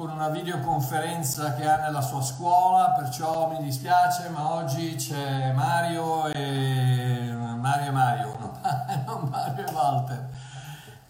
[0.00, 6.24] con una videoconferenza che ha nella sua scuola, perciò mi dispiace, ma oggi c'è Mario
[6.28, 8.38] e Mario e Mario,
[9.04, 10.30] non Mario e Walter.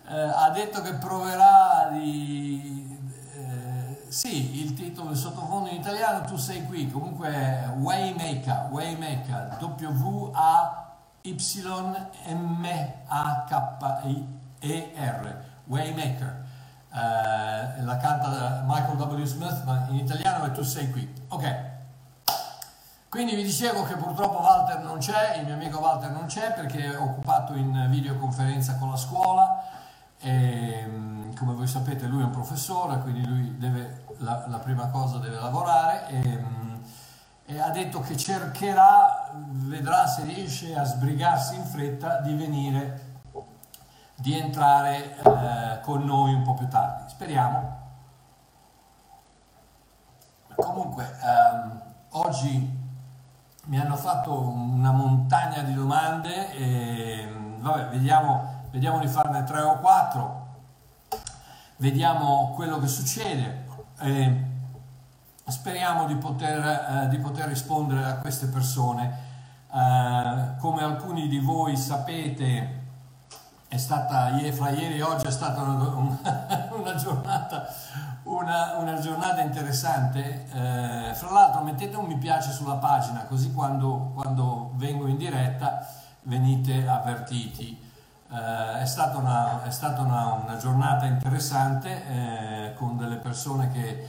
[0.08, 2.98] Eh, ha detto che proverà di...
[3.36, 9.56] Eh, sì, il titolo, il sottofondo in italiano, tu sei qui, comunque è Waymaker, Waymaker,
[9.60, 11.04] W-A-Y-M-A-K-I-E-R,
[15.66, 16.48] Waymaker.
[16.92, 19.24] Uh, la canta Michael W.
[19.24, 21.08] Smith, ma in italiano è Tu sei qui.
[21.28, 21.68] Ok.
[23.08, 26.92] Quindi vi dicevo che purtroppo Walter non c'è, il mio amico Walter non c'è perché
[26.92, 29.64] è occupato in videoconferenza con la scuola
[30.20, 34.86] e mm, come voi sapete lui è un professore, quindi lui deve, la, la prima
[34.90, 36.74] cosa deve lavorare e, mm,
[37.46, 43.09] e ha detto che cercherà, vedrà se riesce a sbrigarsi in fretta di venire
[44.20, 47.08] di entrare eh, con noi un po' più tardi.
[47.08, 47.78] Speriamo.
[50.54, 52.78] Comunque, ehm, oggi
[53.64, 59.78] mi hanno fatto una montagna di domande e vabbè, vediamo, vediamo di farne tre o
[59.78, 60.48] quattro,
[61.76, 63.68] vediamo quello che succede.
[64.00, 64.44] E
[65.46, 69.28] speriamo di poter, eh, di poter rispondere a queste persone.
[69.72, 72.79] Eh, come alcuni di voi sapete,
[73.70, 77.68] è stata fra ieri e oggi è stata una, una, giornata,
[78.24, 80.46] una, una giornata, interessante.
[80.52, 85.86] Eh, fra l'altro mettete un mi piace sulla pagina così quando, quando vengo in diretta
[86.22, 87.78] venite avvertiti.
[88.32, 94.08] Eh, è stata una, è stata una giornata interessante eh, con delle persone che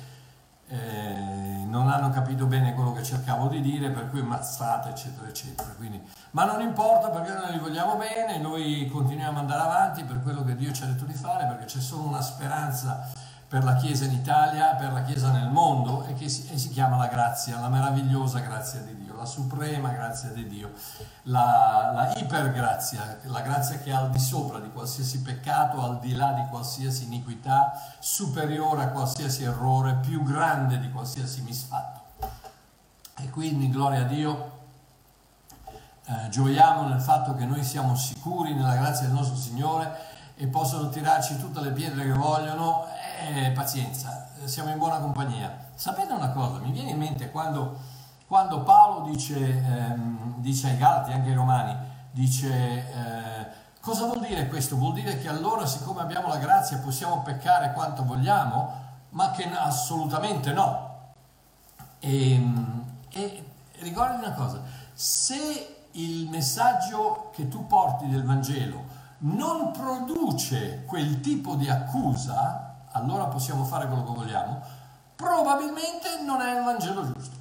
[0.72, 5.70] eh, non hanno capito bene quello che cercavo di dire, per cui mazzate, eccetera, eccetera.
[5.76, 6.02] Quindi,
[6.32, 10.44] ma non importa perché noi li vogliamo bene, noi continuiamo ad andare avanti per quello
[10.44, 13.10] che Dio ci ha detto di fare, perché c'è solo una speranza
[13.52, 16.70] per la Chiesa in Italia, per la Chiesa nel mondo e che si, e si
[16.70, 20.72] chiama la grazia, la meravigliosa grazia di Dio, la suprema grazia di Dio,
[21.24, 26.14] la, la ipergrazia, la grazia che è al di sopra di qualsiasi peccato, al di
[26.14, 32.30] là di qualsiasi iniquità, superiore a qualsiasi errore, più grande di qualsiasi misfatto.
[33.18, 34.60] E quindi, gloria a Dio,
[36.06, 40.08] eh, gioiamo nel fatto che noi siamo sicuri nella grazia del nostro Signore
[40.38, 42.88] e possono tirarci tutte le pietre che vogliono
[43.22, 45.70] eh, pazienza, siamo in buona compagnia.
[45.76, 47.78] Sapete una cosa, mi viene in mente quando,
[48.28, 51.76] quando Paolo dice, ehm, dice, ai Galati, anche ai Romani,
[52.12, 53.48] dice eh,
[53.80, 54.76] cosa vuol dire questo?
[54.76, 58.74] Vuol dire che allora siccome abbiamo la grazia possiamo peccare quanto vogliamo,
[59.10, 60.90] ma che assolutamente no.
[62.00, 63.46] E, ehm, e
[63.80, 64.62] ricordi una cosa,
[64.94, 73.26] se il messaggio che tu porti del Vangelo non produce quel tipo di accusa, allora
[73.26, 74.62] possiamo fare quello che vogliamo,
[75.16, 77.36] probabilmente non è il Vangelo giusto.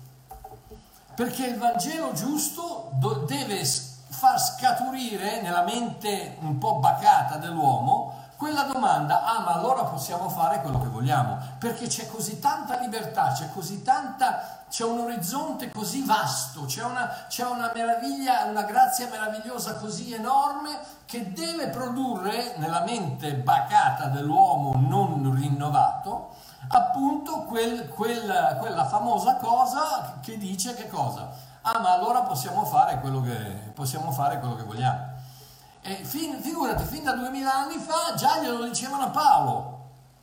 [1.15, 2.91] Perché il Vangelo giusto
[3.27, 10.31] deve far scaturire nella mente un po' bacata dell'uomo quella domanda, ah ma allora possiamo
[10.31, 15.71] fare quello che vogliamo, perché c'è così tanta libertà, c'è così tanta, c'è un orizzonte
[15.71, 20.71] così vasto, c'è una, c'è una meraviglia, una grazia meravigliosa così enorme
[21.05, 26.35] che deve produrre nella mente bacata dell'uomo non rinnovato
[26.69, 31.29] appunto quel, quel, quella famosa cosa che dice che cosa?
[31.61, 33.35] Ah ma allora possiamo fare quello che,
[33.75, 35.10] possiamo fare quello che vogliamo.
[35.91, 39.79] E fin, figurati, fin da duemila anni fa già glielo dicevano a Paolo.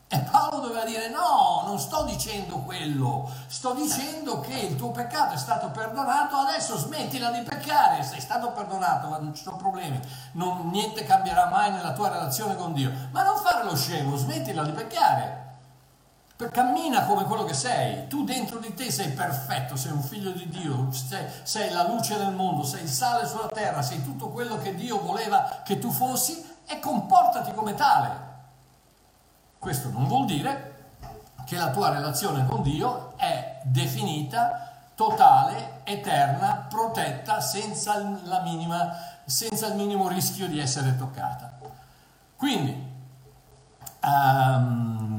[0.08, 5.34] E Paolo doveva dire no, non sto dicendo quello, sto dicendo che il tuo peccato
[5.34, 10.00] è stato perdonato, adesso smettila di peccare, sei stato perdonato, non ci sono problemi,
[10.36, 12.90] non, niente cambierà mai nella tua relazione con Dio.
[13.12, 15.47] Ma non fare lo scemo, smettila di peccare.
[16.46, 20.48] Cammina come quello che sei, tu dentro di te sei perfetto, sei un figlio di
[20.48, 24.58] Dio, sei, sei, la luce del mondo, sei il sale sulla terra, sei tutto quello
[24.60, 28.26] che Dio voleva che tu fossi e comportati come tale.
[29.58, 30.76] Questo non vuol dire
[31.44, 37.98] che la tua relazione con Dio è definita, totale, eterna, protetta, senza,
[38.44, 38.96] minima,
[39.26, 41.58] senza il minimo rischio di essere toccata.
[42.36, 42.96] Quindi,
[44.04, 45.17] um,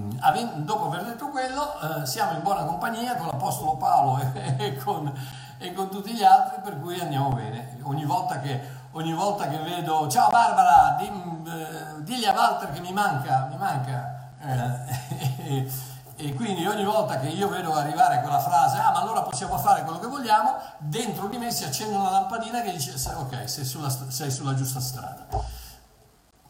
[0.65, 5.13] dopo aver detto quello, eh, siamo in buona compagnia con l'Apostolo Paolo e, e, con,
[5.59, 7.79] e, con, tutti gli altri, per cui andiamo bene.
[7.83, 8.61] Ogni volta che,
[8.93, 13.57] ogni volta che vedo, ciao Barbara, di, eh, digli a Walter che mi manca, mi
[13.57, 14.17] manca.
[14.41, 15.71] Eh,
[16.21, 19.85] e quindi ogni volta che io vedo arrivare quella frase, ah ma allora possiamo fare
[19.85, 23.89] quello che vogliamo, dentro di me si accende una lampadina che dice, ok, sei sulla,
[23.89, 25.27] sei sulla giusta strada.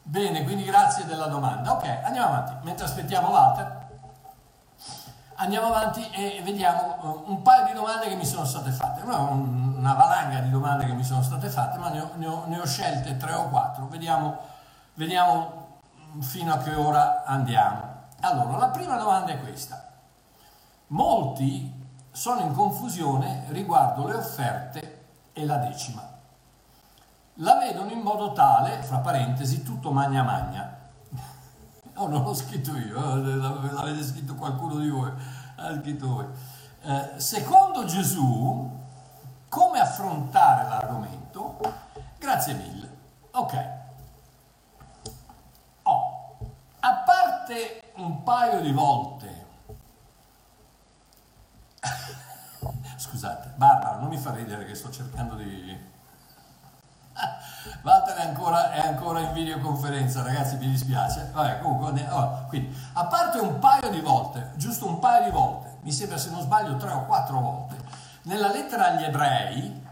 [0.09, 1.75] Bene, quindi grazie della domanda.
[1.75, 2.55] Ok, andiamo avanti.
[2.63, 3.89] Mentre aspettiamo Walter,
[5.35, 9.03] andiamo avanti e vediamo uh, un paio di domande che mi sono state fatte.
[9.03, 12.59] Una valanga di domande che mi sono state fatte, ma ne ho, ne ho, ne
[12.59, 13.87] ho scelte tre o quattro.
[13.89, 14.39] Vediamo,
[14.95, 15.81] vediamo
[16.21, 18.07] fino a che ora andiamo.
[18.21, 19.91] Allora, la prima domanda è questa.
[20.87, 25.05] Molti sono in confusione riguardo le offerte
[25.35, 26.17] e la decima
[27.41, 30.77] la vedono in modo tale, fra parentesi, tutto magna magna.
[31.95, 33.37] No, non l'ho scritto io, eh,
[33.73, 35.13] l'avete scritto qualcuno di voi,
[35.57, 36.27] l'ha scritto voi.
[36.83, 38.77] Eh, secondo Gesù,
[39.49, 41.59] come affrontare l'argomento?
[42.19, 42.97] Grazie mille.
[43.33, 43.67] Ok.
[45.83, 46.37] Oh,
[46.81, 49.47] a parte un paio di volte,
[52.97, 55.97] scusate, Barbara, non mi fa ridere che sto cercando di
[57.83, 61.31] Walter è ancora, è ancora, in videoconferenza, ragazzi, mi dispiace.
[61.33, 65.77] Vabbè, comunque, oh, quindi, a parte un paio di volte, giusto un paio di volte,
[65.83, 67.77] mi sembra se non sbaglio tre o quattro volte,
[68.23, 69.87] nella lettera agli ebrei,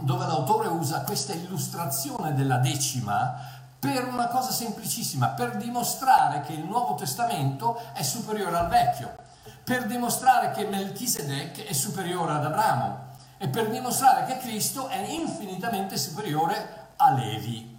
[0.00, 6.64] dove l'autore usa questa illustrazione della decima per una cosa semplicissima, per dimostrare che il
[6.64, 9.14] Nuovo Testamento è superiore al Vecchio,
[9.62, 15.96] per dimostrare che Melchisedec è superiore ad Abramo e per dimostrare che Cristo è infinitamente
[15.96, 17.72] superiore a Levi.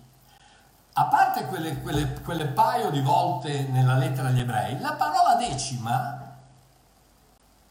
[0.93, 6.25] A parte quelle, quelle, quelle paio di volte nella lettera agli ebrei, la parola decima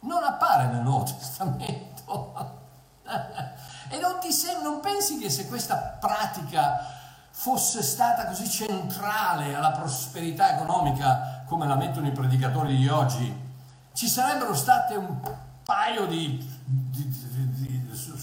[0.01, 2.53] non appare nel Nuovo Testamento.
[3.89, 6.93] e non, sem- non pensi che se questa pratica
[7.31, 13.43] fosse stata così centrale alla prosperità economica come la mettono i predicatori di oggi,
[13.93, 15.21] ci sarebbero state un
[15.65, 17.24] paio di, di,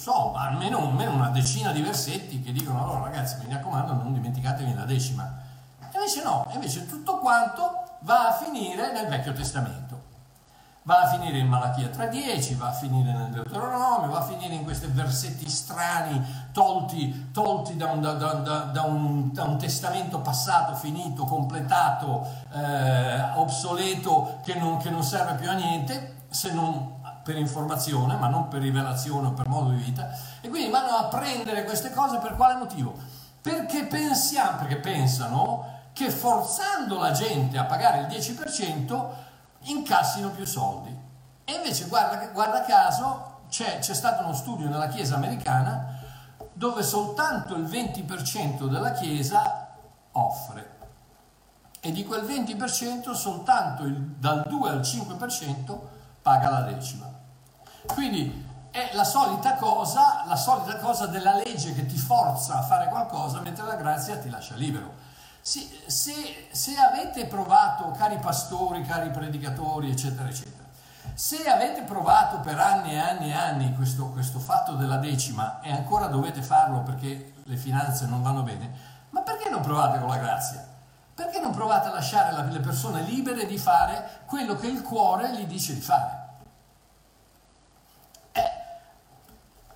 [0.01, 4.74] so, almeno, almeno una decina di versetti che dicono allora ragazzi mi raccomando non dimenticatevi
[4.74, 5.31] la decima.
[5.80, 10.09] E invece no, invece tutto quanto va a finire nel Vecchio Testamento.
[10.83, 14.63] Va a finire in Malachia 3.10, va a finire nel Deuteronomio, va a finire in
[14.63, 16.19] questi versetti strani
[16.51, 24.39] tolti, tolti da, un, da, da, un, da, un, testamento passato, finito, completato, eh, obsoleto,
[24.44, 28.62] che non, che non serve più a niente, se non per informazione, ma non per
[28.62, 30.09] rivelazione o per modo di vita,
[30.41, 32.94] e quindi vanno a prendere queste cose per quale motivo?
[33.41, 39.07] Perché pensiamo, perché pensano che forzando la gente a pagare il 10%
[39.63, 40.95] incassino più soldi.
[41.44, 46.00] E invece, guarda, guarda caso, c'è, c'è stato uno studio nella Chiesa americana
[46.53, 49.69] dove soltanto il 20% della Chiesa
[50.12, 50.77] offre
[51.79, 55.79] e di quel 20% soltanto il, dal 2 al 5%
[56.21, 57.11] paga la decima.
[57.88, 62.88] Quindi è la solita cosa, la solita cosa della legge che ti forza a fare
[62.88, 65.10] qualcosa mentre la grazia ti lascia libero.
[65.42, 70.62] Se, se, se avete provato, cari pastori, cari predicatori, eccetera, eccetera,
[71.13, 75.72] se avete provato per anni e anni e anni questo, questo fatto della decima e
[75.72, 78.72] ancora dovete farlo perché le finanze non vanno bene,
[79.10, 80.66] ma perché non provate con la grazia?
[81.13, 85.46] Perché non provate a lasciare le persone libere di fare quello che il cuore gli
[85.46, 86.29] dice di fare?
[88.32, 88.51] Eh,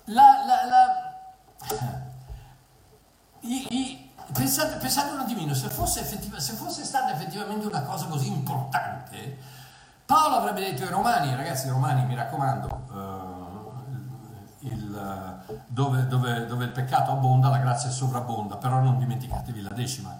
[0.06, 2.04] la, la, la,
[3.40, 8.28] i, i, pensate, pensate, un attimino, se fosse, se fosse stata effettivamente una cosa così
[8.28, 9.38] importante,
[10.04, 16.72] Paolo avrebbe detto ai romani, ragazzi romani mi raccomando, uh, il, dove, dove, dove il
[16.72, 20.16] peccato abbonda la grazia sovrabbonda, però non dimenticatevi la decima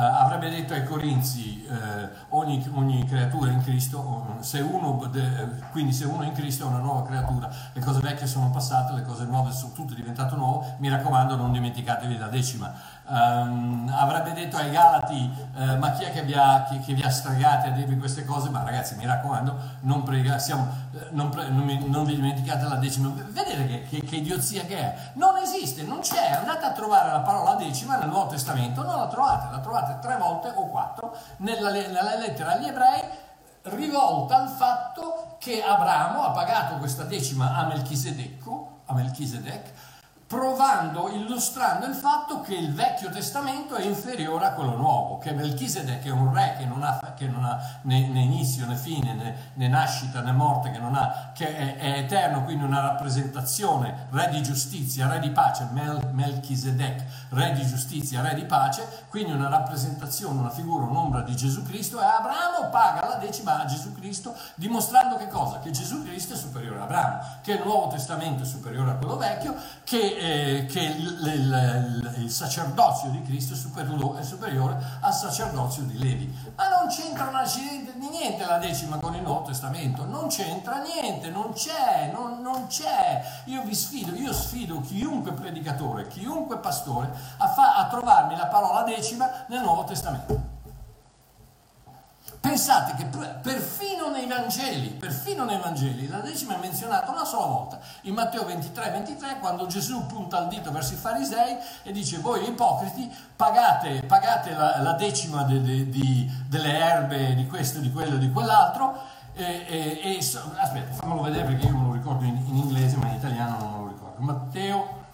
[0.00, 6.04] avrebbe detto ai Corinzi uh, ogni, ogni, creatura in Cristo, se uno, de, quindi se
[6.04, 9.24] uno è in Cristo è una nuova creatura, le cose vecchie sono passate, le cose
[9.24, 12.72] nuove sono tutto diventato nuovo, mi raccomando non dimenticatevi la decima.
[13.10, 17.02] Um, avrebbe detto ai Galati, uh, ma chi è che vi, ha, che, che vi
[17.02, 18.50] ha stregati a dirvi queste cose?
[18.50, 20.68] Ma ragazzi mi raccomando, non, prega, siamo,
[21.12, 23.08] non, pre, non, non, vi dimenticate la decima.
[23.08, 25.10] Vedete che, che, che idiozia che è?
[25.14, 29.06] Non esiste, non c'è, andate a trovare la parola decima nel Nuovo Testamento, non la
[29.06, 33.02] trovate, la trovate tre volte o quattro nella, nella lettera agli ebrei
[33.62, 38.46] rivolta al fatto che Abramo ha pagato questa decima a Melchisedec,
[38.86, 39.72] a Melchisedec
[40.28, 46.04] provando, illustrando il fatto che il Vecchio Testamento è inferiore a quello nuovo, che Melchisedec
[46.04, 49.52] è un re che non ha, che non ha né, né, inizio né fine, né,
[49.54, 54.42] né, nascita né morte, che, ha, che è, è, eterno, quindi una rappresentazione, re di
[54.42, 60.40] giustizia, re di pace, Mel, Melchisedec, re di giustizia, re di pace, quindi una rappresentazione,
[60.40, 65.16] una figura, un'ombra di Gesù Cristo e Abramo paga la decima a Gesù Cristo, dimostrando
[65.16, 65.58] che cosa?
[65.60, 69.16] Che Gesù Cristo è superiore a Abramo, che il Nuovo Testamento è superiore a quello
[69.16, 69.54] vecchio,
[69.84, 75.84] che eh, che il, il, il, sacerdozio di Cristo è superiore, è superiore, al sacerdozio
[75.84, 76.36] di Levi.
[76.56, 77.36] Ma non c'entra un
[78.10, 83.22] niente la decima con il Nuovo Testamento, non c'entra niente, non c'è, non, non c'è.
[83.44, 88.82] Io vi sfido, io sfido chiunque predicatore, chiunque pastore a, fa, a trovarmi la parola
[88.82, 90.47] decima nel Nuovo Testamento.
[92.40, 93.04] Pensate che
[93.42, 98.44] perfino nei Vangeli, perfino nei Vangeli, la decima è menzionata una sola volta, in Matteo
[98.44, 104.02] 23, 23, quando Gesù punta il dito verso i farisei e dice voi ipocriti pagate,
[104.06, 108.96] pagate la, la, decima de, de, de, delle erbe di questo, di quello di quell'altro,
[109.34, 113.08] e, e, e, aspetta, fammelo vedere perché io me lo ricordo in, in, inglese, ma
[113.08, 114.20] in italiano non lo ricordo.
[114.20, 115.04] Matteo,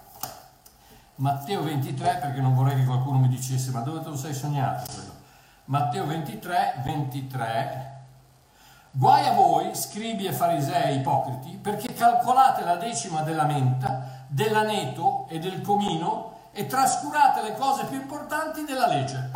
[1.16, 5.03] Matteo 23, perché non vorrei che qualcuno mi dicesse, ma dove te lo sei sognato?
[5.66, 7.92] Matteo 23, 23.
[8.90, 15.38] Guai a voi, scribi e farisei ipocriti, perché calcolate la decima della menta, dell'aneto e
[15.38, 19.30] del comino e trascurate le cose più importanti della legge.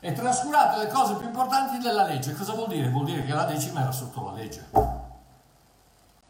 [0.00, 2.34] E trascurate le cose più importanti della legge.
[2.34, 2.88] Cosa vuol dire?
[2.90, 4.96] Vuol dire che la decima era sotto la legge.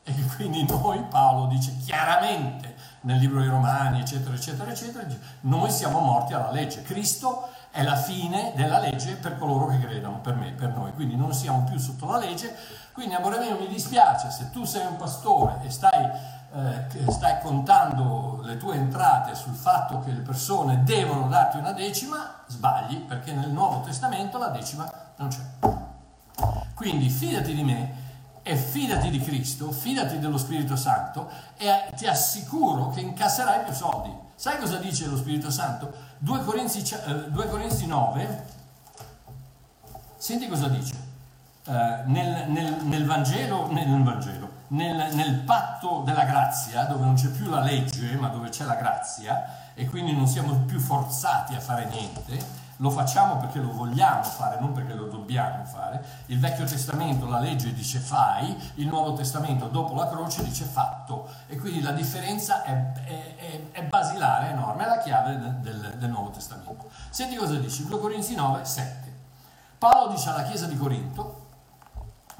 [0.04, 5.06] E quindi noi, Paolo dice chiaramente nel libro dei Romani, eccetera, eccetera, eccetera,
[5.42, 6.82] noi siamo morti alla legge.
[6.82, 10.92] Cristo è la fine della legge per coloro che credono, per me, per noi.
[10.94, 12.52] Quindi non siamo più sotto la legge.
[12.90, 16.10] Quindi, amore mio, mi dispiace se tu sei un pastore e stai,
[16.54, 22.42] eh, stai contando le tue entrate sul fatto che le persone devono darti una decima,
[22.48, 25.68] sbagli, perché nel Nuovo Testamento la decima non c'è.
[26.74, 27.97] Quindi fidati di me
[28.48, 34.10] e fidati di Cristo, fidati dello Spirito Santo e ti assicuro che incasserai più soldi.
[34.36, 35.92] Sai cosa dice lo Spirito Santo?
[36.16, 38.46] 2 Corinzi, 2 eh, Corinzi 9,
[40.16, 41.06] senti cosa dice.
[41.66, 41.72] Uh,
[42.06, 47.60] nel, nel, nel, Vangelo, nel, Vangelo nel, patto della grazia, dove non c'è più la
[47.60, 52.42] legge, ma dove c'è la grazia, e quindi non siamo più forzati a fare niente,
[52.78, 56.04] lo facciamo perché lo vogliamo fare, non perché lo dobbiamo fare.
[56.26, 61.28] Il Vecchio Testamento, la legge dice fai, il Nuovo Testamento dopo la croce dice fatto
[61.46, 65.94] e quindi la differenza è, è, è, è basilare, enorme, è la chiave del, del,
[65.98, 66.88] del, Nuovo Testamento.
[67.10, 69.16] Senti cosa dice, 2 Corinzi 9, 7.
[69.78, 71.46] Paolo dice alla Chiesa di Corinto,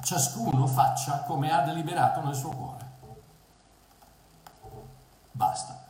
[0.03, 2.87] ciascuno faccia come ha deliberato nel suo cuore.
[5.33, 5.87] Basta.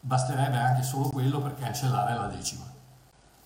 [0.00, 2.67] Basterebbe anche solo quello per cancellare la decima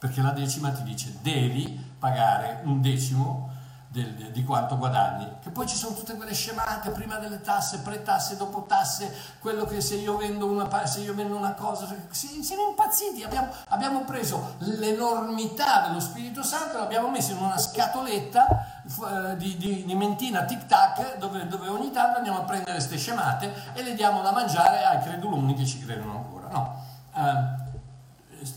[0.02, 3.50] perché la decima ti dice devi pagare un decimo
[3.86, 5.30] del, de, di quanto guadagni.
[5.40, 9.80] Che poi ci sono tutte quelle scemate, prima delle tasse, pre-tasse, dopo tasse, quello che
[9.80, 14.56] se io vendo una, se io vendo una cosa, si, siamo impazziti, abbiamo, abbiamo preso
[14.58, 20.42] l'enormità dello Spirito Santo e l'abbiamo messo in una scatoletta eh, di, di, di, mentina
[20.42, 24.32] tic tac dove, dove, ogni tanto andiamo a prendere queste scemate e le diamo da
[24.32, 26.48] mangiare ai creduloni che ci credono ancora.
[26.48, 26.90] No.
[27.14, 27.60] Uh,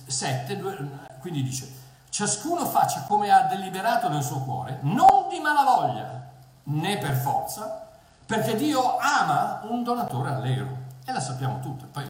[0.07, 0.75] sette, due,
[1.25, 1.67] quindi dice,
[2.09, 6.29] ciascuno faccia come ha deliberato nel suo cuore, non di malavoglia
[6.65, 7.87] né per forza,
[8.27, 10.83] perché Dio ama un donatore allegro.
[11.03, 11.85] E la sappiamo tutte.
[11.85, 12.07] Poi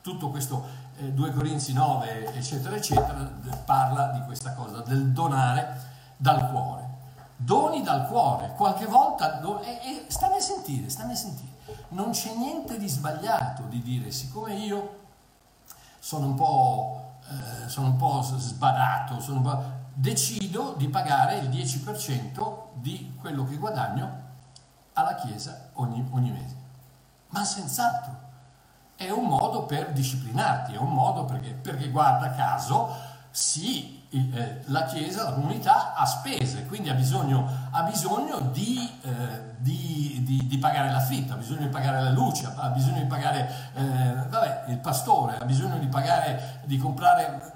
[0.00, 3.30] tutto questo eh, 2 Corinzi 9, eccetera, eccetera,
[3.66, 5.78] parla di questa cosa, del donare
[6.16, 6.84] dal cuore.
[7.36, 11.52] Doni dal cuore, qualche volta, do, e, e stammi a sentire, stammi a sentire,
[11.88, 15.04] non c'è niente di sbagliato di dire, siccome io
[15.98, 19.62] sono un po' Eh, sono un po' sbadato, un po'...
[19.94, 24.24] decido di pagare il 10% di quello che guadagno
[24.92, 26.56] alla Chiesa ogni, ogni mese.
[27.28, 28.24] Ma senz'altro
[28.96, 32.94] è un modo per disciplinarti, è un modo perché, perché guarda caso,
[33.30, 39.10] sì, eh, la Chiesa, la comunità ha spese, quindi ha bisogno, ha bisogno di, eh,
[39.58, 43.50] di, di, di, pagare l'affitto, ha bisogno di pagare la luce, ha bisogno di pagare
[43.74, 47.54] eh, vabbè, il pastore, ha bisogno di pagare, di comprare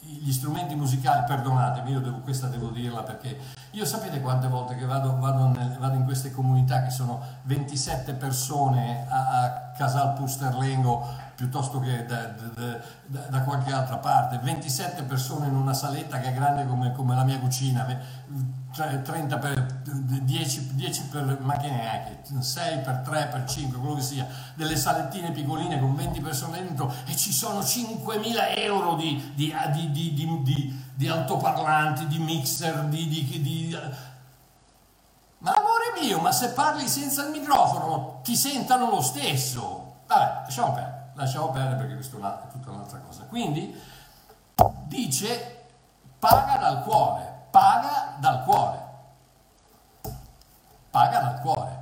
[0.00, 3.38] gli strumenti musicali, perdonatemi, io devo, questa devo dirla perché
[3.70, 8.12] io sapete quante volte che vado, vado, nel, vado in queste comunità che sono 27
[8.14, 15.48] persone a, a Casal Pusterlengo piuttosto che da, da, da, qualche altra parte, 27 persone
[15.48, 17.84] in una saletta che è grande come, come la mia cucina,
[18.70, 24.02] 30 per 10, 10 per, ma che neanche, 6 per 3 per 5, quello che
[24.02, 29.52] sia, delle salettine piccoline con 20 persone dentro e ci sono 5.000 euro di, di,
[29.90, 33.76] di, di, di altoparlanti, di mixer, di...
[35.38, 40.02] Ma amore mio, ma se parli senza il microfono ti sentano lo stesso.
[40.06, 43.24] Vabbè, lasciamo perdere lasciamo perdere perché questa è tutta un'altra cosa.
[43.24, 43.80] Quindi
[44.86, 45.66] dice
[46.18, 48.78] paga dal cuore, paga dal cuore,
[50.90, 51.80] paga dal cuore.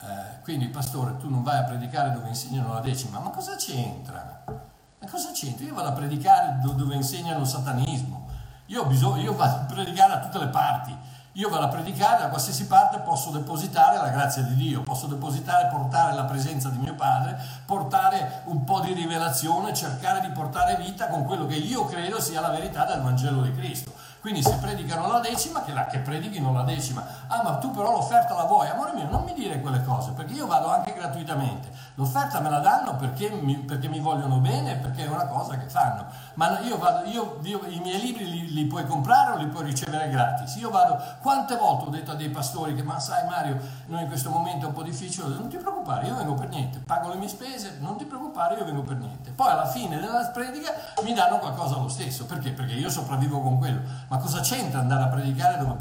[0.00, 4.42] Eh, Quindi, pastore, tu non vai a predicare dove insegnano la decima, ma cosa c'entra?
[4.46, 5.64] Ma cosa c'entra?
[5.64, 8.28] Io vado a predicare dove insegnano il satanismo.
[8.66, 10.96] Io, bisogno, io vado a predicare a tutte le parti.
[11.36, 15.68] Io vado a predicare da qualsiasi parte, posso depositare la grazia di Dio, posso depositare,
[15.68, 21.08] portare la presenza di mio padre, portare un po' di rivelazione, cercare di portare vita
[21.08, 23.94] con quello che io credo sia la verità del Vangelo di Cristo.
[24.20, 27.02] Quindi se predicano la decima, che, la, che predichino la decima.
[27.28, 28.68] Ah, ma tu però l'offerta la vuoi?
[28.68, 31.70] Amore mio, non mi dire quelle cose, perché io vado anche gratuitamente.
[31.94, 35.68] L'offerta me la danno perché mi, perché mi vogliono bene, perché è una cosa che
[35.68, 36.06] fanno.
[36.34, 39.64] Ma io vado, io, io i miei libri li, li, puoi comprare o li puoi
[39.64, 40.54] ricevere gratis.
[40.56, 44.08] Io vado, quante volte ho detto a dei pastori che, ma sai Mario, noi in
[44.08, 47.16] questo momento è un po' difficile, non ti preoccupare, io vengo per niente, pago le
[47.16, 49.30] mie spese, non ti preoccupare, io vengo per niente.
[49.30, 50.72] Poi alla fine della predica
[51.02, 52.52] mi danno qualcosa lo stesso, perché?
[52.52, 53.80] Perché io sopravvivo con quello.
[54.08, 55.76] Ma cosa c'entra andare a predicare dove,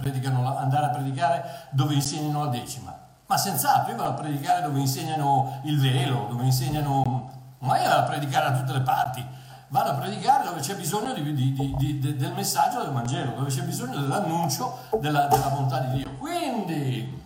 [0.58, 3.00] andare a predicare dove insegnano la decima?
[3.32, 7.32] Ma senz'altro, io vado a predicare dove insegnano il velo, dove insegnano...
[7.60, 9.26] Ma io vado a predicare da tutte le parti.
[9.70, 13.62] Vado a predicare dove c'è bisogno di, di, di, del messaggio del Vangelo, dove c'è
[13.62, 16.18] bisogno dell'annuncio della, della bontà di Dio.
[16.18, 17.24] Quindi,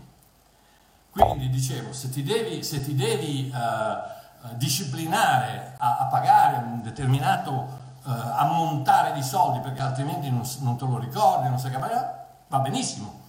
[1.09, 7.79] quindi dicevo, se ti devi, se ti devi uh, disciplinare a, a pagare un determinato
[8.05, 12.59] eh, ammontare di soldi perché altrimenti non, non, te lo ricordi, non sai che va
[12.59, 13.23] benissimo.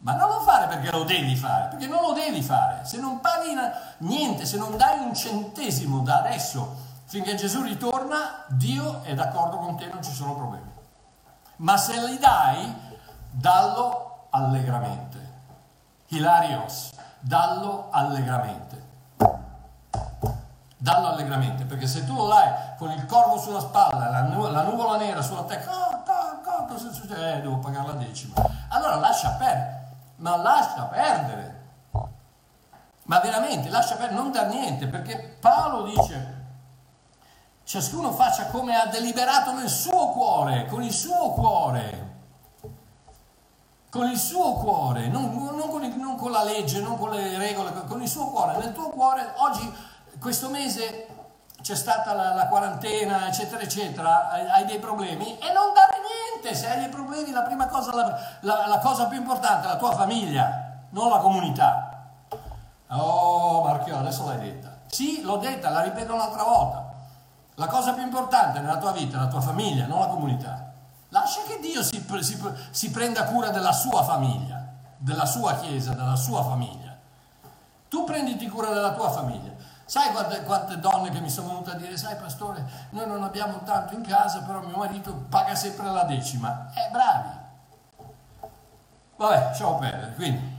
[0.00, 2.84] Ma non lo fare perché lo devi fare, perché non lo devi fare.
[2.84, 3.54] Se non paghi
[3.98, 9.76] niente, se non dai un centesimo da adesso finché Gesù ritorna, Dio è d'accordo con
[9.76, 10.70] te, non ci sono problemi.
[11.56, 12.72] Ma se li dai,
[13.30, 15.16] dallo allegramente.
[16.08, 18.86] Hilarios, dallo allegramente
[20.78, 24.62] dallo allegramente, perché se tu lo dai con il corvo sulla spalla, la, nu- la
[24.62, 27.34] nuvola nera sulla testa, oh, cosa succede?
[27.34, 28.34] Eh, devo pagare la decima.
[28.68, 29.77] Allora lascia perdere,
[30.18, 31.56] ma lascia perdere.
[33.04, 36.36] Ma veramente, lascia perdere, non dar niente, perché Paolo dice,
[37.64, 42.08] ciascuno faccia come ha deliberato nel suo cuore, con il suo cuore
[43.90, 47.72] con il suo cuore, non, non, con, non, con, la legge, non con le regole,
[47.86, 48.58] con il suo cuore.
[48.58, 49.72] Nel tuo cuore oggi
[50.20, 51.06] questo mese
[51.62, 56.27] c'è stata la, la, quarantena, eccetera, eccetera, hai, hai, dei problemi e non dare niente,
[56.54, 59.76] se hai dei problemi la prima cosa, la, la, la cosa più importante è la
[59.76, 62.06] tua famiglia, non la comunità.
[62.88, 64.76] Oh Marchio, adesso l'hai detta.
[64.86, 66.92] Sì, l'ho detta, la ripeto un'altra volta.
[67.54, 70.72] La cosa più importante nella tua vita è la tua famiglia, non la comunità.
[71.08, 74.64] Lascia che Dio si, si, si prenda cura della sua famiglia,
[74.96, 76.96] della sua chiesa, della sua famiglia.
[77.88, 79.52] Tu prenditi cura della tua famiglia.
[79.88, 83.62] Sai quante, quante, donne che mi sono venute a dire, sai pastore, noi non abbiamo
[83.64, 86.70] tanto in casa, però mio marito paga sempre la decima.
[86.74, 87.28] Eh, bravi.
[89.16, 90.12] Vabbè, lasciamo perdere.
[90.12, 90.56] Quindi,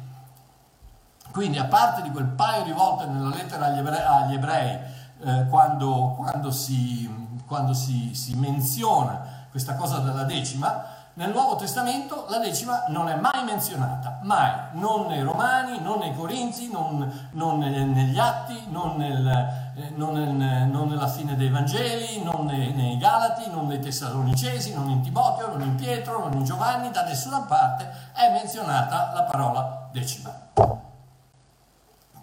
[1.30, 4.80] quindi, a parte di quel paio di volte nella lettera agli ebrei, agli ebrei
[5.22, 7.08] eh, quando, quando, si,
[7.46, 13.16] quando si, si menziona questa cosa della decima, nel Nuovo Testamento la decima non è
[13.16, 19.28] mai menzionata, mai, non nei Romani, non nei Corinzi, non, non negli Atti, non, nel,
[19.76, 24.74] eh, non, nel, non, nella fine dei Vangeli, non nei, nei, Galati, non nei Tessalonicesi,
[24.74, 29.24] non in Timoteo, non in Pietro, non in Giovanni, da nessuna parte è menzionata la
[29.24, 30.32] parola decima.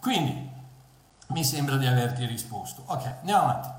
[0.00, 0.50] Quindi
[1.28, 2.82] mi sembra di averti risposto.
[2.86, 3.75] Ok, andiamo avanti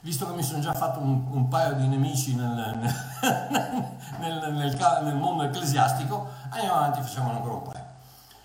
[0.00, 2.94] visto che mi sono già fatto un, un paio di nemici nel, nel,
[4.52, 7.84] nel, nel, mondo ecclesiastico, andiamo avanti, facciamo ancora un paio.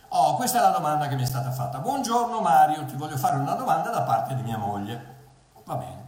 [0.10, 1.80] Oh, questa è la domanda che mi è stata fatta.
[1.80, 5.13] Buongiorno Mario, ti voglio fare una domanda da parte di mia moglie.
[5.63, 6.04] Va bene.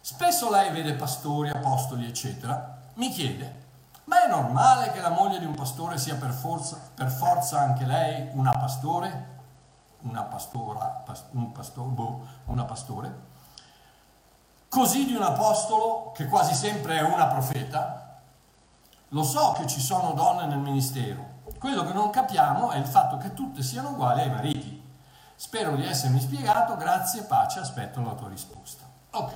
[0.00, 2.78] Spesso lei vede pastori, apostoli, eccetera.
[2.94, 3.66] Mi chiede,
[4.04, 7.84] ma è normale che la moglie di un pastore sia per forza, per forza anche
[7.84, 9.38] lei una pastore?
[10.02, 13.28] Una pastora, un pastore, boh, una pastore?
[14.70, 18.20] Così di un apostolo che quasi sempre è una profeta.
[19.08, 23.16] Lo so che ci sono donne nel ministero, quello che non capiamo è il fatto
[23.16, 24.80] che tutte siano uguali ai mariti.
[25.34, 28.84] Spero di essermi spiegato, grazie, pace, aspetto la tua risposta.
[29.10, 29.34] Ok,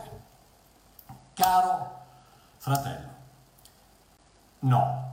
[1.35, 2.03] caro
[2.59, 3.09] fratello,
[4.61, 5.13] no.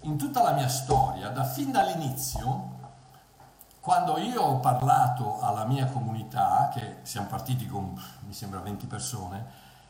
[0.03, 2.75] in tutta la mia storia, da fin dall'inizio,
[3.81, 9.45] quando io ho parlato alla mia comunità, che siamo partiti con, mi sembra, 20 persone,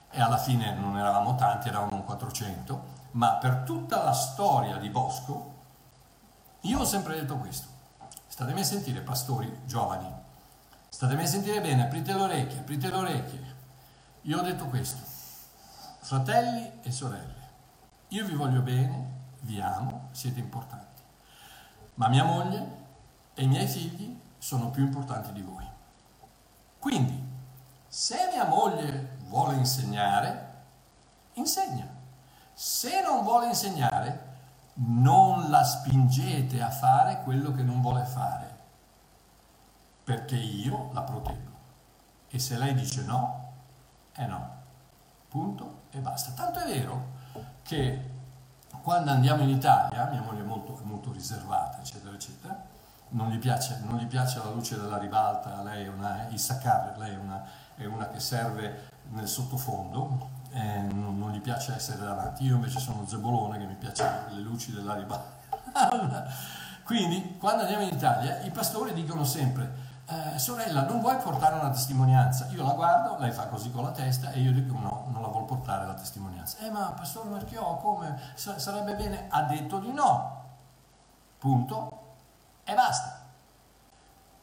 [0.10, 5.54] e alla fine non eravamo tanti, eravamo 400, ma per tutta la storia di Bosco,
[6.62, 7.68] io ho sempre detto questo.
[8.26, 10.26] Statemi a sentire, pastori giovani,
[10.90, 13.56] statemi a sentire bene, aprite le orecchie, aprite le orecchie.
[14.24, 15.02] Io ho detto questo,
[16.00, 17.50] fratelli e sorelle,
[18.10, 21.02] io vi voglio bene, vi amo, siete importanti,
[21.96, 22.86] ma mia moglie
[23.34, 25.66] e i miei figli sono più importanti di voi.
[26.80, 27.24] Quindi,
[27.88, 30.56] se mia moglie vuole insegnare,
[31.34, 31.88] insegna.
[32.54, 34.26] Se non vuole insegnare,
[34.76, 38.57] non la spingete a fare quello che non vuole fare,
[40.08, 41.52] perché io la proteggo.
[42.30, 43.52] E se lei dice no,
[44.14, 44.56] è no.
[45.28, 46.32] Punto e basta.
[46.32, 47.08] Tanto è vero
[47.62, 48.10] che
[48.82, 52.58] quando andiamo in Italia, mia moglie è molto, molto riservata, eccetera, eccetera,
[53.10, 57.14] non gli, piace, non gli piace la luce della ribalta, lei è una, Issachar, lei
[57.14, 57.44] è una,
[57.76, 62.46] è una che serve nel sottofondo, eh, non, non, gli piace essere davanti.
[62.46, 65.36] Io invece sono zebolone che mi piace le luci della ribalta.
[66.86, 71.70] Quindi, quando andiamo in Italia, i pastori dicono sempre, eh, sorella, non vuoi portare una
[71.70, 72.48] testimonianza?
[72.52, 75.28] Io la guardo, lei fa così con la testa e io dico no, non la
[75.28, 76.60] vuol portare la testimonianza.
[76.60, 78.20] Eh, ma pastore Marchiò, come?
[78.36, 79.26] sarebbe bene?
[79.30, 80.46] Ha detto di no.
[81.38, 82.06] Punto.
[82.64, 83.26] E basta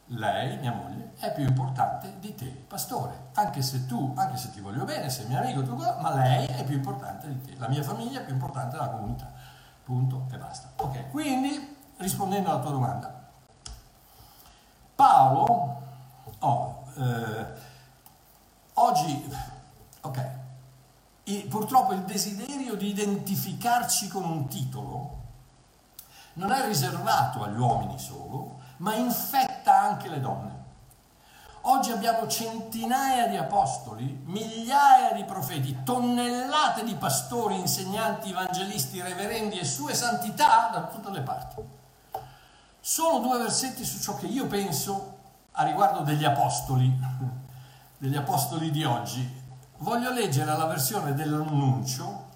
[0.08, 3.30] lei, mia moglie, è più importante di te, pastore.
[3.34, 6.64] Anche se tu, anche se ti voglio bene, sei mio amico, tu, ma lei è
[6.64, 7.54] più importante di te.
[7.58, 9.30] La mia famiglia è più importante della comunità.
[9.82, 10.68] Punto e basta.
[10.76, 13.13] Ok, quindi rispondendo alla tua domanda,
[15.14, 15.82] Paolo,
[16.40, 17.46] oh, eh,
[18.72, 19.32] oggi,
[20.00, 20.30] ok,
[21.24, 25.18] il, purtroppo il desiderio di identificarci con un titolo
[26.32, 30.62] non è riservato agli uomini solo, ma infetta anche le donne.
[31.60, 39.64] Oggi abbiamo centinaia di apostoli, migliaia di profeti, tonnellate di pastori, insegnanti, evangelisti, reverendi e
[39.64, 41.82] sue santità da tutte le parti.
[42.86, 45.16] Solo due versetti su ciò che io penso
[45.52, 46.94] a riguardo degli apostoli,
[47.96, 49.42] degli apostoli di oggi.
[49.78, 52.26] Voglio leggere la versione dell'annuncio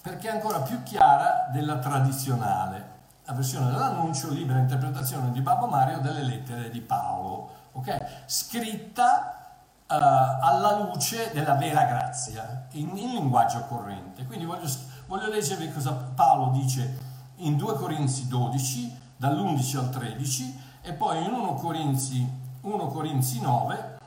[0.00, 2.94] perché è ancora più chiara della tradizionale
[3.26, 8.22] la versione dell'annuncio, libera interpretazione di Babbo Mario delle lettere di Paolo, ok?
[8.24, 9.48] Scritta
[9.86, 14.24] uh, alla luce della vera grazia, in, in linguaggio corrente.
[14.24, 14.66] Quindi voglio,
[15.08, 16.98] voglio, leggervi cosa Paolo dice
[17.36, 22.28] in 2 Corinzi 12, dall'11 al 13, e poi in 1 Corinzi,
[22.60, 23.98] 1 Corinzi 9,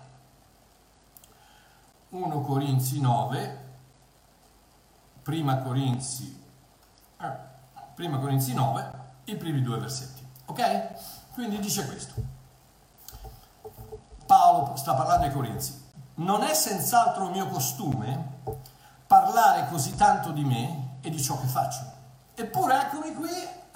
[2.09, 3.67] 1 Corinzi 9,
[5.21, 6.43] prima Corinzi,
[7.21, 7.47] eh,
[7.95, 8.91] Corinzi 9,
[9.25, 10.25] i primi due versetti.
[10.45, 11.33] Ok?
[11.33, 12.13] Quindi dice questo.
[14.25, 15.87] Paolo sta parlando ai Corinzi.
[16.15, 18.37] Non è senz'altro mio costume
[19.05, 21.81] parlare così tanto di me e di ciò che faccio.
[22.35, 23.29] Eppure eccomi qui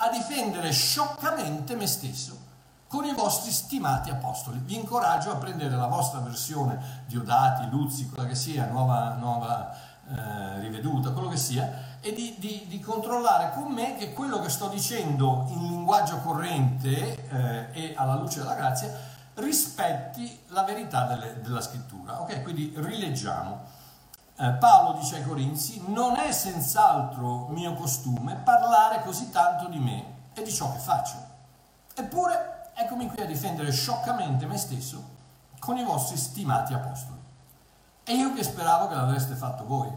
[0.04, 2.52] a difendere scioccamente me stesso
[2.88, 4.60] con i vostri stimati apostoli.
[4.60, 9.74] Vi incoraggio a prendere la vostra versione di Odati, Luzzi, quella che sia, nuova, nuova
[10.06, 14.50] eh, riveduta, quello che sia, e di, di, di, controllare con me che quello che
[14.50, 18.94] sto dicendo in linguaggio corrente eh, e alla luce della grazia
[19.36, 22.22] rispetti la verità delle, della scrittura.
[22.22, 23.82] Ok, quindi rileggiamo.
[24.36, 30.06] Eh, Paolo dice ai Corinzi, non è senz'altro mio costume parlare così tanto di me
[30.34, 31.16] e di ciò che faccio.
[31.94, 35.12] Eppure eccomi qui a difendere scioccamente me stesso
[35.60, 37.20] con i vostri stimati apostoli.
[38.04, 39.92] E io che speravo che l'avreste fatto voi.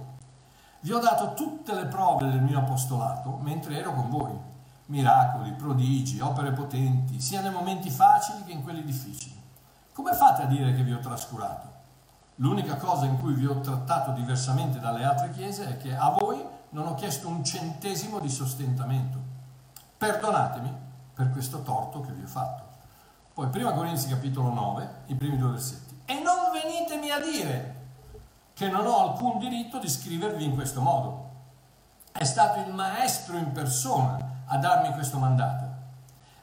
[0.81, 4.39] Vi ho dato tutte le prove del mio apostolato mentre ero con voi.
[4.87, 9.43] Miracoli, prodigi, opere potenti, sia nei momenti facili che in quelli difficili.
[9.95, 11.76] Come fate a dire che vi ho trascurato?
[12.37, 16.45] L'unica cosa in cui vi ho trattato diversamente dalle altre chiese è che a voi
[16.71, 19.19] non ho chiesto un centesimo di sostentamento.
[19.97, 20.71] Perdonatemi
[21.15, 22.65] per questo torto che vi ho fatto.
[23.33, 25.99] Poi, prima Corinzi capitolo 9, i primi due versetti.
[26.05, 27.75] E non venitemi a dire
[28.53, 31.31] che non ho alcun diritto di scrivervi in questo modo.
[32.13, 35.65] È stato il maestro in persona a darmi questo mandato.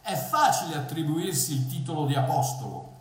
[0.02, 2.93] È facile attribuirsi il titolo di apostolo,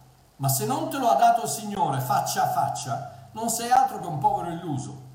[0.43, 4.01] ma se non te lo ha dato il Signore faccia a faccia, non sei altro
[4.01, 5.11] che un povero illuso.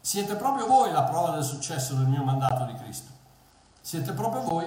[0.00, 3.10] Siete proprio voi la prova del successo del mio mandato di Cristo.
[3.78, 4.66] Siete proprio voi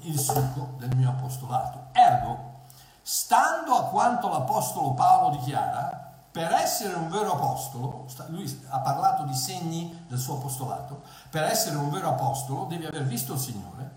[0.00, 1.90] il succo del mio apostolato.
[1.92, 2.62] Ergo,
[3.00, 9.34] stando a quanto l'Apostolo Paolo dichiara, per essere un vero apostolo, lui ha parlato di
[9.34, 13.90] segni del suo apostolato, per essere un vero apostolo devi aver visto il Signore,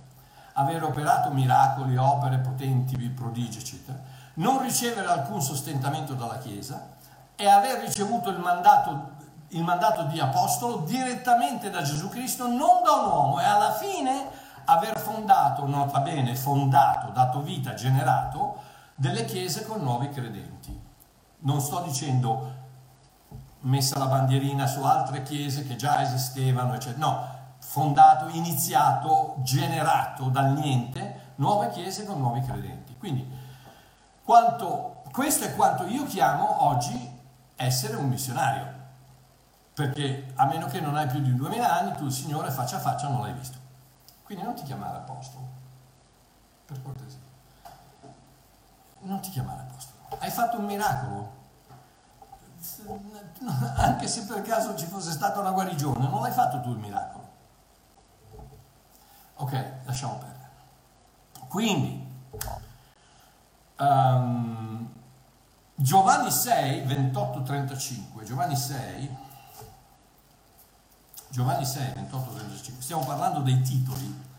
[0.54, 6.90] aver operato miracoli, opere potenti, prodigi, eccetera, non ricevere alcun sostentamento dalla Chiesa
[7.36, 9.12] e aver ricevuto il mandato,
[9.50, 14.30] il mandato di apostolo direttamente da Gesù Cristo, non da un uomo, e alla fine
[14.66, 18.60] aver fondato, nota bene, fondato, dato vita, generato
[18.96, 20.80] delle chiese con nuovi credenti.
[21.40, 22.60] Non sto dicendo
[23.62, 27.06] messa la bandierina su altre chiese che già esistevano, eccetera.
[27.06, 27.28] No,
[27.60, 32.96] fondato, iniziato, generato dal niente nuove chiese con nuovi credenti.
[32.98, 33.41] Quindi
[34.24, 37.20] quanto, questo è quanto io chiamo oggi
[37.56, 38.80] essere un missionario.
[39.74, 42.80] Perché a meno che non hai più di 2000 anni, tu il Signore faccia a
[42.80, 43.58] faccia non l'hai visto.
[44.24, 45.46] Quindi non ti chiamare apostolo,
[46.66, 47.20] per cortesia.
[49.00, 50.18] Non ti chiamare apostolo.
[50.20, 51.40] Hai fatto un miracolo.
[53.78, 57.30] Anche se per caso ci fosse stata una guarigione, non l'hai fatto tu il miracolo.
[59.36, 60.50] Ok, lasciamo perdere.
[61.48, 62.11] Quindi,
[63.82, 64.90] um,
[65.76, 69.18] Giovanni 6, 28, 35, Giovanni 6,
[71.30, 74.30] Giovanni 6, 28, 35, stiamo parlando dei titoli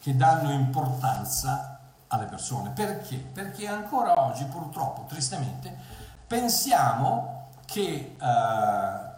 [0.00, 2.70] che danno importanza alle persone.
[2.70, 3.16] Perché?
[3.16, 5.76] Perché ancora oggi, purtroppo, tristemente,
[6.26, 9.11] pensiamo che eh,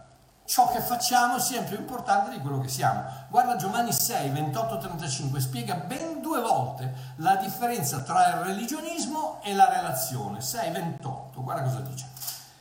[0.45, 3.03] ciò che facciamo sia più importante di quello che siamo.
[3.29, 9.53] Guarda Giovanni 6, 28, 35, spiega ben due volte la differenza tra il religionismo e
[9.53, 10.41] la relazione.
[10.41, 12.07] 6, 28, guarda cosa dice.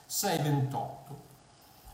[0.06, 1.22] 6, 28.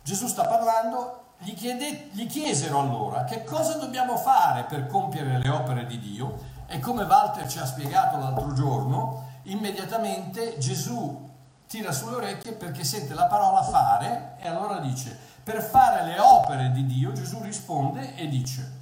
[0.02, 5.48] Gesù sta parlando gli, chiede, gli, chiesero allora che cosa dobbiamo fare per compiere le
[5.48, 11.28] opere di Dio e come Walter ci ha spiegato l'altro giorno, immediatamente Gesù
[11.66, 15.16] tira sulle orecchie perché sente la parola fare e allora dice,
[15.50, 18.78] per fare le opere di Dio, Gesù risponde e dice,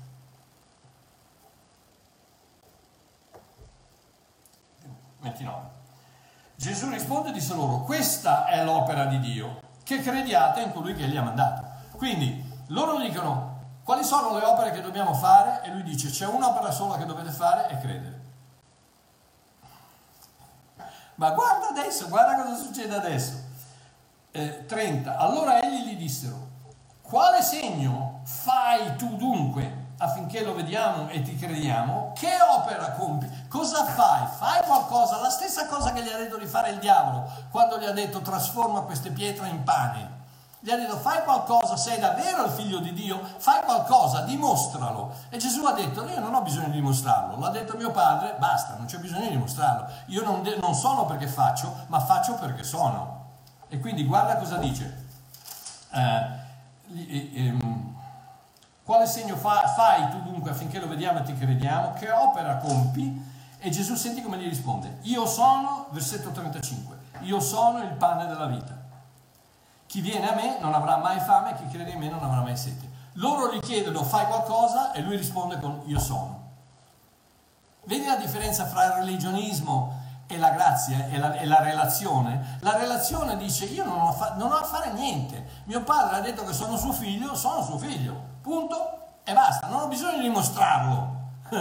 [6.57, 11.07] Gesù risponde e disse loro, questa è l'opera di Dio, che crediate in colui che
[11.07, 11.64] gli ha mandato.
[11.96, 15.62] Quindi loro dicono, quali sono le opere che dobbiamo fare?
[15.62, 18.20] E lui dice c'è un'opera sola che dovete fare e credere.
[21.14, 23.46] Ma guarda adesso, guarda cosa succede adesso.
[24.33, 25.16] Eh, 30.
[25.16, 26.47] Allora egli gli dissero,
[27.09, 32.12] quale segno fai tu dunque affinché lo vediamo e ti crediamo?
[32.14, 33.47] Che opera compi?
[33.49, 34.27] Cosa fai?
[34.37, 37.87] Fai qualcosa, la stessa cosa che gli ha detto di fare il diavolo quando gli
[37.87, 40.16] ha detto trasforma queste pietre in pane.
[40.61, 45.14] Gli ha detto fai qualcosa, sei davvero il figlio di Dio, fai qualcosa, dimostralo.
[45.31, 48.75] E Gesù ha detto io non ho bisogno di dimostrarlo, l'ha detto mio padre, basta,
[48.77, 49.87] non c'è bisogno di dimostrarlo.
[50.07, 53.25] Io non, de- non sono perché faccio, ma faccio perché sono.
[53.68, 55.07] E quindi guarda cosa dice.
[55.90, 56.38] Eh,
[58.83, 61.92] quale segno fa- fai tu dunque affinché lo vediamo e ti crediamo?
[61.92, 63.37] Che opera compi?
[63.59, 64.98] E Gesù senti come gli risponde.
[65.03, 68.77] Io sono, versetto 35, io sono il pane della vita.
[69.87, 72.57] Chi viene a me non avrà mai fame, chi crede in me non avrà mai
[72.57, 72.88] sete.
[73.14, 76.46] Loro gli chiedono fai qualcosa e lui risponde con io sono.
[77.85, 79.97] Vedi la differenza fra il religionismo
[80.30, 82.58] e la grazia e la, e la relazione?
[82.60, 85.62] La relazione dice io non ho, fa, non ho a fare niente.
[85.64, 88.36] Mio padre ha detto che sono suo figlio, sono suo figlio.
[88.42, 89.66] Punto e basta.
[89.66, 91.16] Non ho bisogno di dimostrarlo.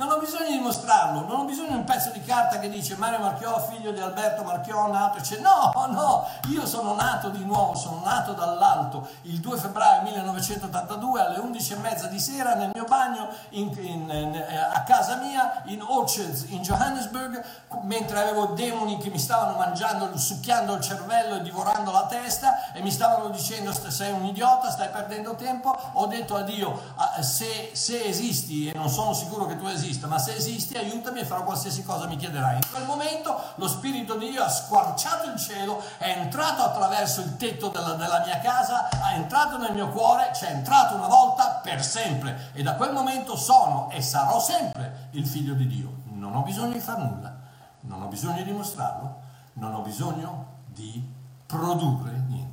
[0.00, 2.96] non, ho bisogno di dimostrarlo, non ho bisogno di un pezzo di carta che dice
[2.96, 7.44] Mario Marchiò, figlio di Alberto Marchiò, nato, e dice no, no, io sono nato di
[7.44, 9.06] nuovo, sono nato dall'alto.
[9.22, 14.82] Il 2 febbraio 1982 alle 11.30 di sera nel mio bagno in, in, in, a
[14.84, 17.44] casa mia in Orchards in Johannesburg,
[17.82, 22.80] mentre avevo demoni che mi stavano mangiando, succhiando il cervello e divorando la testa e
[22.80, 27.70] mi stavano dicendo sei un idiota, stai perdendo tempo, ho detto a Dio ah, se,
[27.74, 31.24] se esisti e non sono sicuro che tu esisti, esista, ma se esisti aiutami e
[31.24, 32.56] farò qualsiasi cosa mi chiederai.
[32.56, 37.36] In quel momento lo Spirito di Dio ha squarciato il cielo, è entrato attraverso il
[37.36, 41.84] tetto della, della mia casa, è entrato nel mio cuore, c'è entrato una volta per
[41.84, 45.98] sempre e da quel momento sono e sarò sempre il figlio di Dio.
[46.04, 47.34] Non ho bisogno di far nulla,
[47.80, 49.20] non ho bisogno di dimostrarlo,
[49.54, 51.04] non ho bisogno di
[51.46, 52.48] produrre niente.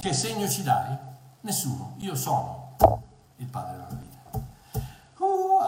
[0.00, 0.96] Che segno ci dai?
[1.40, 2.74] Nessuno, io sono
[3.36, 4.07] il Padre della vita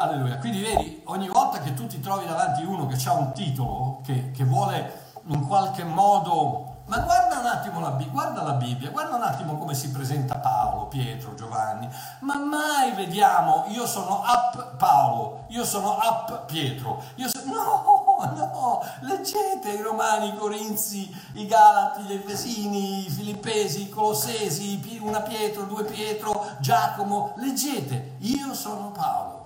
[0.00, 0.38] alleluia.
[0.38, 4.30] Quindi vedi, ogni volta che tu ti trovi davanti uno che ha un titolo, che,
[4.30, 6.66] che vuole in qualche modo...
[6.86, 10.86] Ma guarda un attimo la guarda la Bibbia, guarda un attimo come si presenta Paolo,
[10.86, 11.88] Pietro, Giovanni.
[12.20, 17.00] Ma mai vediamo, io sono up Paolo, io sono up Pietro.
[17.16, 17.42] So...
[17.44, 18.00] No,
[18.34, 25.20] no, leggete i Romani, i Corinzi, i Galati, gli Efesini, i Filippesi, i Colossesi, una
[25.20, 29.39] Pietro, due Pietro, Giacomo, leggete, io sono Paolo,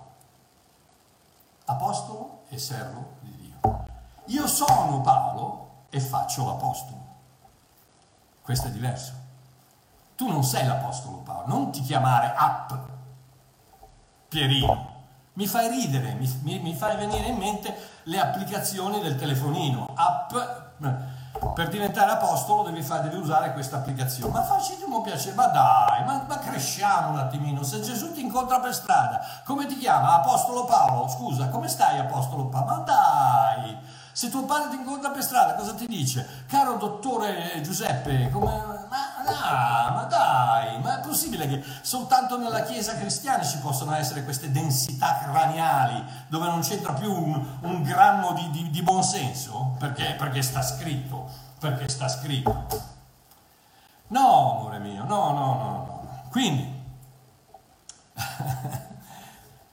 [1.67, 3.85] apostolo e servo di Dio.
[4.27, 7.03] Io sono Paolo e faccio l'apostolo.
[8.43, 9.13] Questo è diverso.
[10.17, 12.73] Tu non sei l'apostolo Paolo, non ti chiamare App
[14.29, 14.93] Pierino
[15.35, 17.75] mi fai ridere, mi, mi, mi, fai venire in mente
[18.05, 19.91] le applicazioni del telefonino.
[19.95, 20.33] App,
[21.53, 24.33] per diventare apostolo devi, fare, devi usare questa applicazione.
[24.33, 27.63] Ma facciamo piacere, ma dai, ma, ma, cresciamo un attimino.
[27.63, 30.15] Se Gesù ti incontra per strada, come ti chiama?
[30.15, 31.09] Apostolo Paolo?
[31.09, 32.67] Scusa, come stai Apostolo Paolo?
[32.67, 33.79] Ma dai!
[34.13, 36.45] Se tuo padre ti incontra per strada, cosa ti dice?
[36.47, 38.87] Caro dottore Giuseppe, come
[39.27, 44.51] Ah, ma dai, ma è possibile che soltanto nella Chiesa cristiana ci possano essere queste
[44.51, 49.77] densità craniali dove non c'entra più un, un grammo di, di, di buonsenso?
[49.79, 50.15] Perché?
[50.19, 52.93] Perché sta scritto, perché sta scritto.
[54.09, 55.55] No, amore mio, no, no, no,
[55.87, 56.23] no.
[56.31, 56.83] Quindi,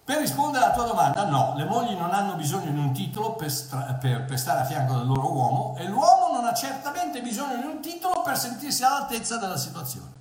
[0.04, 3.52] per rispondere alla tua domanda, no, le mogli non hanno bisogno di un titolo per,
[3.52, 7.66] stra- per, per, stare a fianco del loro uomo e l'uomo ha certamente bisogno di
[7.66, 10.20] un titolo per sentirsi all'altezza della situazione.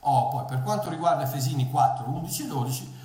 [0.00, 2.96] Oh, poi per quanto riguarda Efesini 4, 11 e 12,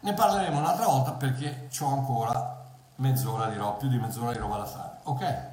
[0.00, 2.58] ne parleremo un'altra volta perché ho ancora
[2.96, 4.98] mezz'ora di roba, più di mezz'ora di roba da fare.
[5.04, 5.48] Ok?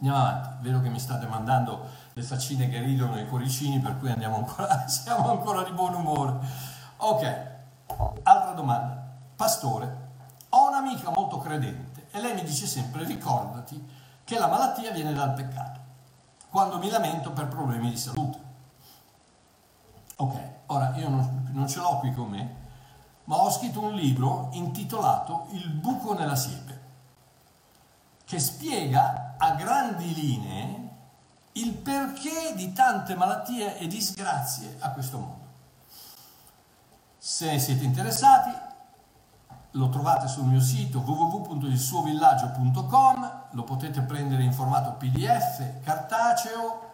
[0.00, 3.98] Andiamo avanti, vedo che mi state mandando le faccine che ridono e i cuoricini, per
[3.98, 6.38] cui ancora, siamo ancora di buon umore.
[6.98, 7.50] Ok.
[8.22, 9.00] Altra domanda.
[9.34, 10.10] Pastore,
[10.50, 15.34] ho un'amica molto credente e lei mi dice sempre ricordati che la malattia viene dal
[15.34, 15.80] peccato,
[16.50, 18.40] quando mi lamento per problemi di salute.
[20.16, 22.56] Ok, ora io non, non ce l'ho qui con me,
[23.24, 26.80] ma ho scritto un libro intitolato Il buco nella siepe,
[28.24, 30.90] che spiega a grandi linee
[31.52, 35.40] il perché di tante malattie e disgrazie a questo mondo.
[37.18, 38.50] Se siete interessati,
[39.72, 46.90] lo trovate sul mio sito www.ilsuovillaggio.com, lo potete prendere in formato PDF, cartaceo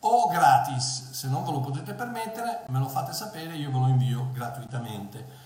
[0.00, 1.10] o gratis.
[1.10, 5.42] Se non ve lo potete permettere, me lo fate sapere, io ve lo invio gratuitamente.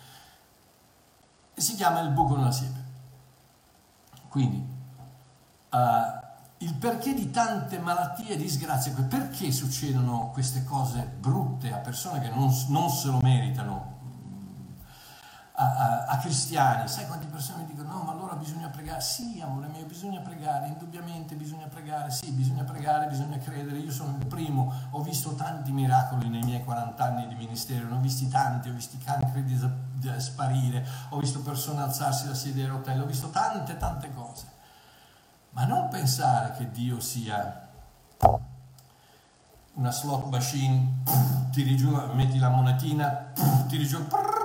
[1.55, 2.87] E si chiama Il buco nella siepe.
[4.29, 4.65] Quindi,
[5.71, 5.77] uh,
[6.59, 12.29] il perché di tante malattie e disgrazie, perché succedono queste cose brutte a persone che
[12.29, 13.97] non, non se lo meritano,
[15.61, 19.41] a, a, a, cristiani, sai quante persone mi dicono no ma allora bisogna pregare, sì
[19.43, 24.27] amore mio bisogna pregare, indubbiamente bisogna pregare, sì bisogna pregare, bisogna credere, io sono il
[24.27, 28.69] primo, ho visto tanti miracoli nei miei 40 anni di ministero, ne ho visti tanti,
[28.69, 29.45] ho visto cancri
[30.19, 34.47] sparire, ho visto persone alzarsi da sedere a hotel, ho visto tante tante cose,
[35.51, 37.67] ma non pensare che Dio sia
[39.75, 41.03] una slot machine,
[41.51, 43.33] tiri giù, metti la monetina,
[43.67, 44.38] tiri giù, jackpot,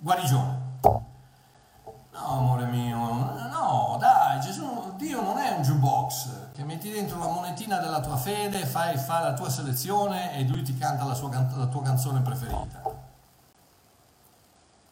[0.00, 0.68] guarigione.
[0.82, 7.28] No, amore mio, no, dai, Gesù, Dio non è un jukebox che metti dentro la
[7.28, 11.30] monetina della tua fede, fai, fai la tua selezione e lui ti canta la, sua,
[11.30, 12.82] la tua canzone preferita.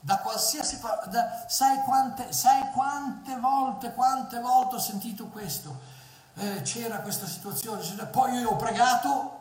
[0.01, 5.97] Da qualsiasi parte, sai, quante, sai quante volte, quante volte ho sentito questo?
[6.35, 9.41] Eh, c'era questa situazione, poi io ho pregato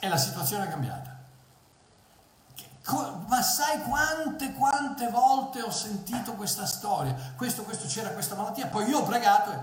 [0.00, 1.07] e la situazione è cambiata.
[3.26, 7.14] Ma sai quante, quante volte ho sentito questa storia?
[7.36, 9.52] Questo, questo, c'era questa malattia, poi io ho pregato.
[9.52, 9.58] E,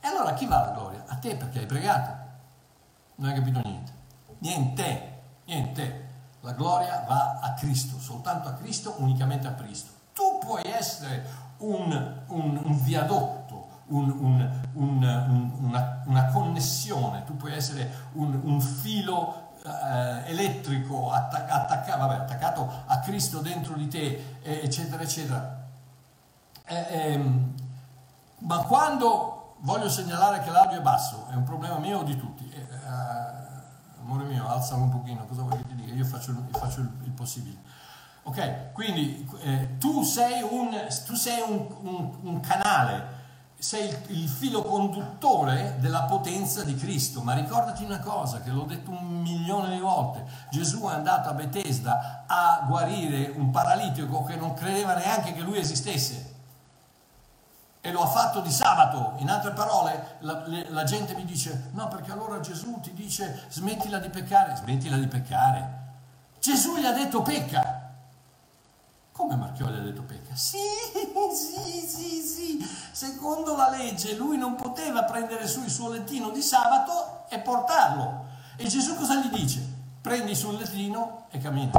[0.00, 1.04] e allora chi va la gloria?
[1.06, 2.16] A te perché hai pregato.
[3.16, 3.92] Non hai capito niente.
[4.38, 6.08] Niente, niente.
[6.40, 9.90] La gloria va a Cristo, soltanto a Cristo, unicamente a Cristo.
[10.14, 11.26] Tu puoi essere
[11.58, 14.10] un, un, un viadotto, un,
[14.72, 22.98] una, una, connessione, tu puoi essere un, filo eh, elettrico attac- attacca- vabbè, attaccato a
[23.00, 25.58] Cristo dentro di te, eh, eccetera, eccetera.
[26.64, 27.54] Eh, ehm,
[28.40, 32.50] ma quando voglio segnalare che l'audio è basso, è un problema mio o di tutti,
[32.50, 32.78] eh,
[34.00, 35.92] amore mio, alzalo un pochino, cosa vuoi che ti dica?
[35.92, 37.58] Io faccio, io faccio il, il, possibile.
[38.22, 40.70] Ok, quindi eh, tu sei un,
[41.06, 43.18] tu sei un, un, un canale
[43.60, 48.90] sei il, filo conduttore della potenza di Cristo, ma ricordati una cosa che l'ho detto
[48.90, 54.54] un milione di volte, Gesù è andato a Bethesda a guarire un paralitico che non
[54.54, 56.38] credeva neanche che lui esistesse.
[57.82, 61.88] E lo ha fatto di sabato, in altre parole la, la gente mi dice no
[61.88, 65.78] perché allora Gesù ti dice smettila di peccare, smettila di peccare,
[66.40, 67.79] Gesù gli ha detto pecca,
[69.20, 70.34] come Marchioli ha detto pecca?
[70.34, 70.56] Sì,
[71.34, 72.68] sì, sì, sì.
[72.90, 78.28] Secondo la legge lui non poteva prendere su il suo lettino di sabato e portarlo.
[78.56, 79.60] E Gesù cosa gli dice?
[80.00, 81.70] Prendi sul lettino e cammina.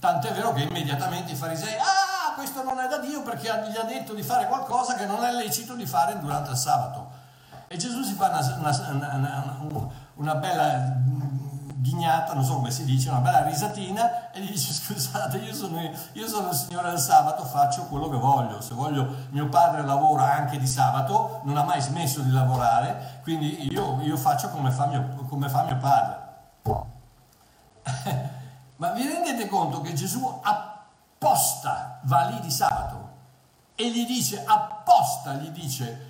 [0.00, 3.84] Tant'è vero che immediatamente i farisei, ah, questo non è da Dio perché gli ha
[3.84, 7.08] detto di fare qualcosa che non è lecito di fare durante il sabato.
[7.68, 8.60] E Gesù si fa una,
[8.90, 10.92] una, una, una bella
[11.86, 15.80] ghignata, non so come si dice, una bella risatina e gli dice scusate io sono,
[16.12, 20.32] io sono il Signore del sabato, faccio quello che voglio, se voglio mio padre lavora
[20.32, 24.86] anche di sabato, non ha mai smesso di lavorare, quindi io, io faccio come fa,
[24.86, 26.24] mio, come fa mio padre.
[28.76, 33.14] Ma vi rendete conto che Gesù apposta va lì di sabato
[33.74, 36.05] e gli dice, apposta gli dice,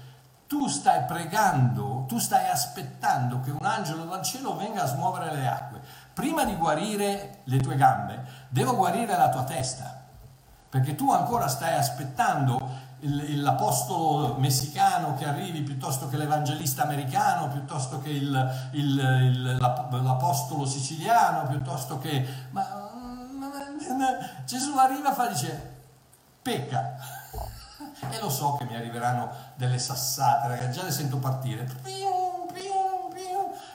[0.46, 5.46] tu stai pregando, tu stai aspettando che un angelo dal cielo venga a smuovere le
[5.46, 5.80] acque.
[6.12, 10.04] Prima di guarire le tue gambe, devo guarire la tua testa,
[10.68, 18.08] perché tu ancora stai aspettando l'apostolo messicano che arrivi piuttosto che l'evangelista americano, piuttosto che
[18.10, 22.26] il, il, il, l'apostolo siciliano, piuttosto che...
[22.50, 22.84] Ma,
[24.44, 25.74] Gesù arriva e fa dice,
[26.42, 26.96] pecca
[28.10, 31.66] e lo so che mi arriveranno delle sassate, ragazzi, già le sento partire.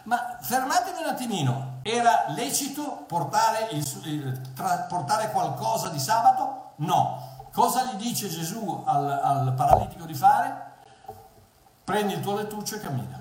[0.03, 4.41] Ma fermatevi un attimino, era lecito portare, il,
[4.87, 6.73] portare qualcosa di sabato?
[6.77, 7.29] No.
[7.51, 10.69] Cosa gli dice Gesù al, al paralitico di fare?
[11.83, 13.19] Prendi il tuo lettuccio e cammina.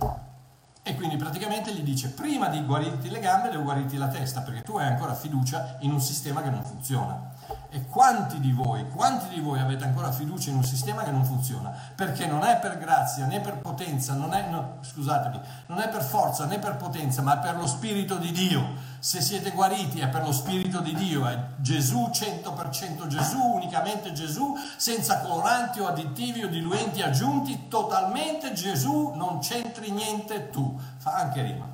[0.83, 4.63] E quindi praticamente gli dice prima di guarirti le gambe devo guarirti la testa perché
[4.63, 7.33] tu hai ancora fiducia in un sistema che non funziona.
[7.73, 11.25] E quanti di voi, quanti di voi avete ancora fiducia in un sistema che non
[11.25, 11.73] funziona?
[11.95, 16.03] Perché non è per grazia né per potenza, non è, no, scusatemi, non è per
[16.03, 18.89] forza né per potenza, ma per lo Spirito di Dio.
[18.99, 24.57] Se siete guariti è per lo Spirito di Dio, è Gesù, 100% Gesù, unicamente Gesù,
[24.77, 30.77] senza coloranti o additivi o diluenti aggiunti, totalmente Gesù, non c'entri niente tu.
[30.97, 31.67] Fa anche rima.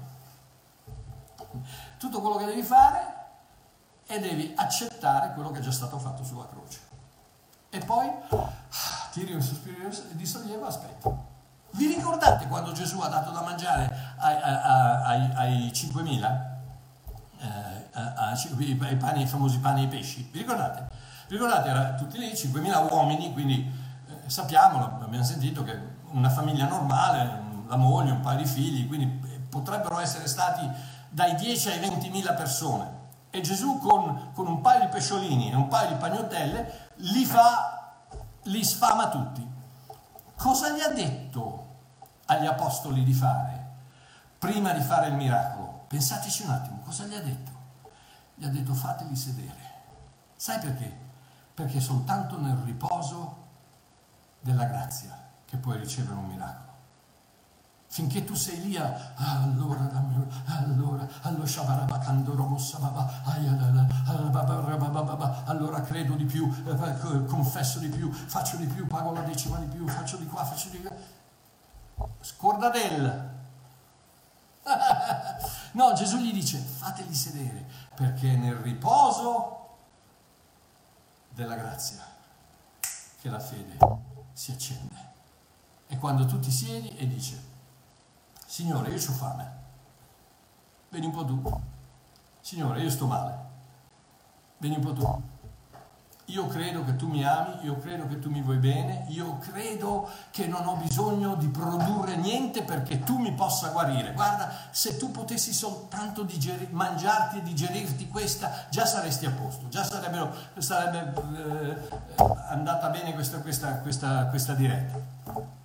[1.97, 3.16] Tutto quello che devi fare
[4.07, 6.79] e devi accettare quello che è già stato fatto sulla croce.
[7.71, 8.11] E poi
[9.11, 11.35] tiri un sospiro di sollievo, aspetta.
[11.73, 16.55] Vi ricordate quando Gesù ha dato da mangiare ai, ai, ai 5.000?
[17.39, 17.47] Eh,
[17.93, 20.29] ai, pani, i famosi pani e i pesci?
[20.31, 20.89] Vi ricordate?
[21.29, 21.69] Vi ricordate?
[21.69, 23.71] Erano tutti lì, 5.000 uomini, quindi
[24.09, 25.79] eh, sappiamo, abbiamo sentito che
[26.13, 29.07] una famiglia normale, la moglie, un paio di figli, quindi
[29.51, 30.67] potrebbero essere stati
[31.09, 32.96] dai 10 ai 20.000 persone
[33.37, 37.99] e Gesù con, con, un paio di pesciolini e un paio di pagnottelle li fa,
[38.45, 39.47] li sfama tutti.
[40.37, 41.65] Cosa gli ha detto
[42.27, 43.65] agli apostoli di fare
[44.39, 45.85] prima di fare il miracolo?
[45.87, 47.51] Pensateci un attimo, cosa gli ha detto?
[48.35, 49.75] Gli ha detto fateli sedere.
[50.35, 51.05] Sai perché?
[51.53, 53.45] Perché soltanto nel riposo
[54.41, 55.15] della grazia
[55.45, 56.66] che puoi ricevere un miracolo.
[57.89, 59.91] Finché tu sei lì, allora,
[60.45, 61.45] allora, allora,
[65.45, 69.67] allora credo di più, eh, confesso di più, faccio di più, pago la decima di
[69.67, 70.95] più, faccio di qua, faccio di qua.
[72.21, 73.35] Scordadella.
[75.77, 79.77] No, Gesù gli dice, fateli sedere, perché nel riposo
[81.35, 82.03] della grazia
[83.21, 83.77] che la fede
[84.33, 84.95] si accende.
[85.87, 87.39] E quando tu ti siedi e dici,
[88.47, 89.51] Signore, io ho fame.
[90.89, 91.61] Vieni un po' tu.
[92.41, 93.37] Signore, io sto male.
[94.59, 95.23] Vieni un po' tu.
[96.31, 100.09] Io credo che tu mi ami, io credo che tu mi vuoi bene, io credo
[100.31, 104.13] che non ho bisogno di produrre niente perché tu mi possa guarire.
[104.13, 109.85] Guarda, se tu potessi soltanto digerir, mangiarti e digerirti questa, già saresti a posto, già
[109.85, 111.89] sarebbe eh,
[112.49, 115.56] andata bene questa, questa, questa, questa diretta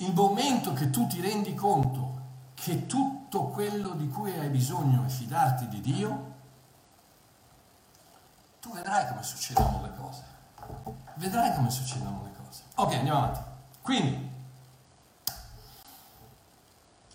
[0.00, 2.18] il momento che tu ti rendi conto
[2.54, 6.34] che tutto quello di cui hai bisogno è fidarti di Dio,
[8.60, 10.22] tu vedrai come succedono le cose.
[11.14, 12.62] Vedrai come succedono le cose.
[12.76, 13.40] Ok, andiamo avanti.
[13.82, 14.30] Quindi,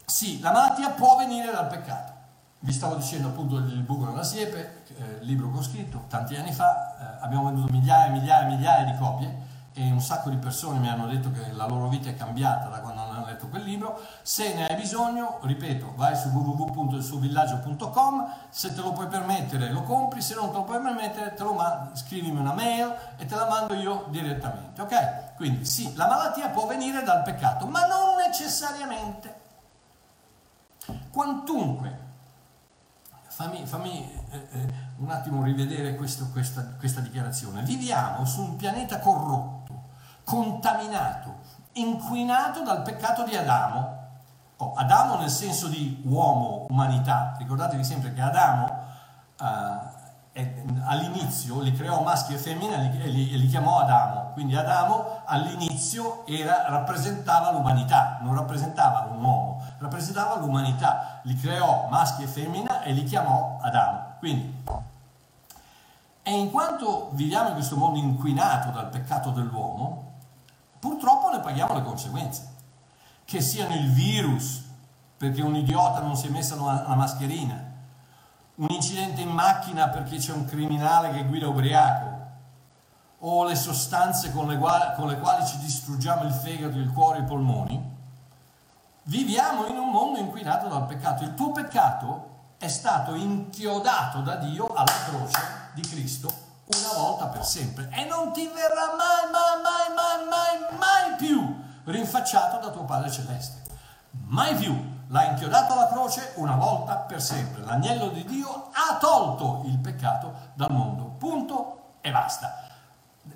[0.05, 2.13] sì, la malattia può venire dal peccato.
[2.59, 6.51] Vi stavo dicendo appunto il buco nella siepe, eh, libro che ho scritto tanti anni
[6.51, 10.37] fa, eh, abbiamo venduto migliaia e migliaia e migliaia di copie e un sacco di
[10.37, 13.63] persone mi hanno detto che la loro vita è cambiata da quando hanno letto quel
[13.63, 13.99] libro.
[14.21, 20.21] Se ne hai bisogno, ripeto, vai su www.ilsuovillaggio.com, se te lo puoi permettere lo compri,
[20.21, 23.49] se non te lo puoi permettere te lo mandi, scrivimi una mail e te la
[23.49, 25.35] mando io direttamente, ok?
[25.35, 29.43] Quindi sì, la malattia può venire dal peccato, ma non necessariamente.
[31.11, 32.05] Quantunque
[33.35, 37.63] fammi, fammi eh, eh, un attimo rivedere questo, questa, questa dichiarazione.
[37.63, 39.54] Viviamo su un pianeta corrotto,
[40.25, 41.35] contaminato,
[41.73, 44.03] inquinato dal peccato di Adamo.
[44.57, 47.35] Oh, Adamo nel senso di uomo, umanità.
[47.37, 48.83] Ricordatevi sempre che Adamo
[49.39, 54.31] eh, all'inizio li creò maschi e femmine e li, li, chiamò Adamo.
[54.33, 61.19] Quindi Adamo all'inizio era, rappresentava l'umanità, non rappresentava un uomo, rappresentava l'umanità.
[61.23, 64.15] Li creò maschi e femmina e li chiamò Adamo.
[64.19, 64.63] Quindi,
[66.21, 70.14] e in quanto viviamo in questo mondo inquinato dal peccato dell'uomo,
[70.85, 72.53] purtroppo ne paghiamo le conseguenze.
[73.25, 74.63] Che siano il virus,
[75.17, 77.73] perché un idiota non si è messa la mascherina,
[78.55, 82.13] un incidente in macchina perché c'è un criminale che guida ubriaco,
[83.19, 87.19] o le sostanze con le, quali, con le quali ci distruggiamo il fegato, il cuore,
[87.19, 87.93] i polmoni,
[89.03, 91.23] viviamo in un mondo inquinato dal peccato.
[91.23, 95.39] Il tuo peccato è stato inchiodato da Dio alla croce
[95.73, 100.77] di Cristo una volta per sempre e non ti verrà mai, mai, mai, mai, mai,
[100.77, 103.61] mai più rinfacciato da tuo Padre Celeste.
[104.27, 104.93] Mai più.
[105.09, 107.63] L'ha inchiodato alla croce una volta per sempre.
[107.63, 111.03] L'agnello di Dio ha tolto il peccato dal mondo.
[111.19, 112.63] Punto e basta.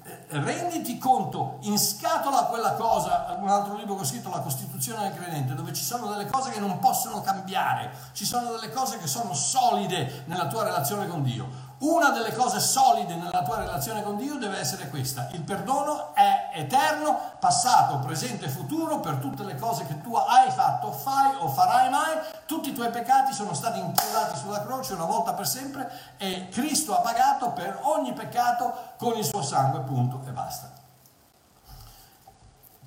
[0.03, 5.03] Eh, renditi conto, in scatola quella cosa, un altro libro che ho scritto, La Costituzione
[5.03, 8.99] del Credente, dove ci sono delle cose che non possono cambiare, ci sono delle cose
[8.99, 11.68] che sono solide nella tua relazione con Dio.
[11.79, 15.29] Una delle cose solide nella tua relazione con Dio deve essere questa.
[15.31, 20.51] Il perdono è eterno, passato, presente e futuro per tutte le cose che tu hai
[20.51, 22.17] fatto, fai o farai mai.
[22.45, 26.97] Tutti i tuoi peccati sono stati inchiodati sulla croce una volta per sempre e Cristo
[26.97, 30.69] ha pagato per ogni peccato con il suo sangue, punto e basta.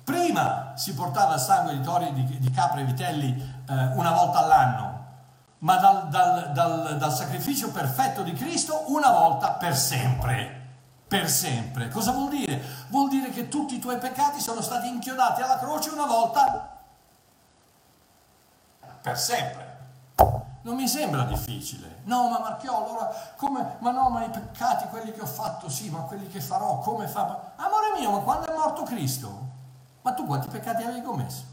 [0.03, 4.37] Prima si portava il sangue di tori, di, di capre e vitelli eh, una volta
[4.37, 4.92] all'anno
[5.63, 10.61] ma dal, dal, dal, dal sacrificio perfetto di Cristo una volta per sempre
[11.13, 11.89] per sempre.
[11.89, 12.59] Cosa vuol dire?
[12.87, 16.81] Vuol dire che tutti i tuoi peccati sono stati inchiodati alla croce una volta
[18.99, 19.77] per sempre.
[20.63, 21.99] Non mi sembra difficile.
[22.05, 23.75] No, ma Marchiò, allora come?
[23.79, 27.05] Ma no, ma i peccati, quelli che ho fatto, sì, ma quelli che farò, come
[27.05, 27.51] fa?
[27.57, 29.51] Amore mio, ma quando è morto Cristo?
[30.01, 31.43] Ma tu quanti peccati avevi commesso?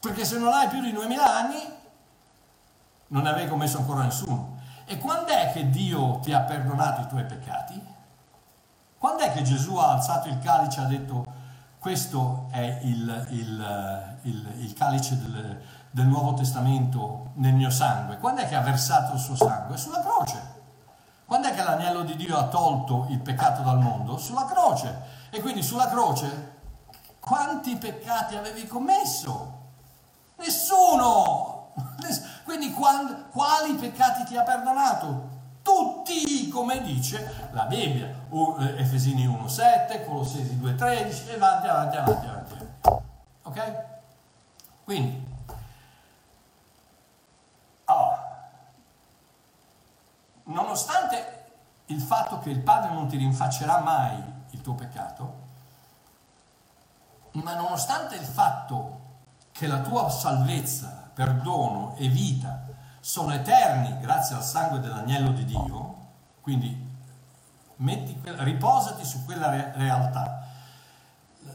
[0.00, 1.80] Perché se non hai più di 2000 anni,
[3.12, 4.60] non ne avevi commesso ancora nessuno.
[4.84, 7.80] E quando è che Dio ti ha perdonato i tuoi peccati?
[8.98, 11.24] Quando è che Gesù ha alzato il calice e ha detto
[11.78, 15.60] questo è il, il, il, il calice del,
[15.90, 18.18] del, Nuovo Testamento nel mio sangue?
[18.18, 19.76] Quando è che ha versato il suo sangue?
[19.76, 20.60] Sulla croce.
[21.24, 24.16] Quando è che l'agnello di Dio ha tolto il peccato dal mondo?
[24.16, 25.20] Sulla croce.
[25.30, 26.60] E quindi sulla croce
[27.18, 29.60] quanti peccati avevi commesso?
[30.36, 31.72] Nessuno!
[32.44, 35.30] Quindi quando, quali peccati ti ha perdonato?
[35.62, 42.56] Tutti, come dice la Bibbia, eh, Efesini 1,7, Colossesi 2,13 e avanti, avanti, avanti, avanti.
[43.42, 43.84] Ok?
[44.82, 45.24] Quindi,
[47.84, 48.50] allora,
[50.44, 51.44] nonostante
[51.86, 54.20] il fatto che il Padre non ti rinfaccerà mai
[54.50, 55.40] il tuo peccato,
[57.32, 59.00] ma nonostante il fatto
[59.52, 62.62] che la tua salvezza perdono e vita
[63.00, 65.96] sono eterni grazie al sangue dell'agnello di Dio,
[66.40, 66.90] quindi
[67.76, 70.46] metti, riposati su quella re- realtà.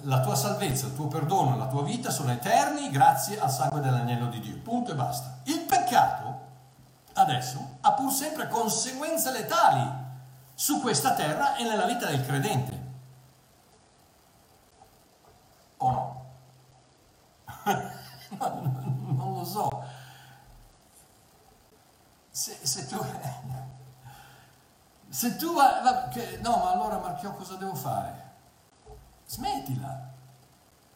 [0.01, 4.27] La tua salvezza, il tuo perdono la tua vita sono eterni grazie al sangue dell'agnello
[4.27, 4.57] di Dio.
[4.57, 5.39] Punto e basta.
[5.43, 6.45] Il peccato
[7.13, 10.05] adesso ha pur sempre conseguenze letali
[10.53, 12.85] su questa terra e nella vita del credente.
[15.77, 16.25] O no?
[19.47, 19.83] so.
[22.31, 22.97] Se, se tu...
[25.09, 25.53] Se tu...
[25.53, 28.33] No, ma allora Marchiò cosa devo fare?
[29.25, 30.15] Smettila.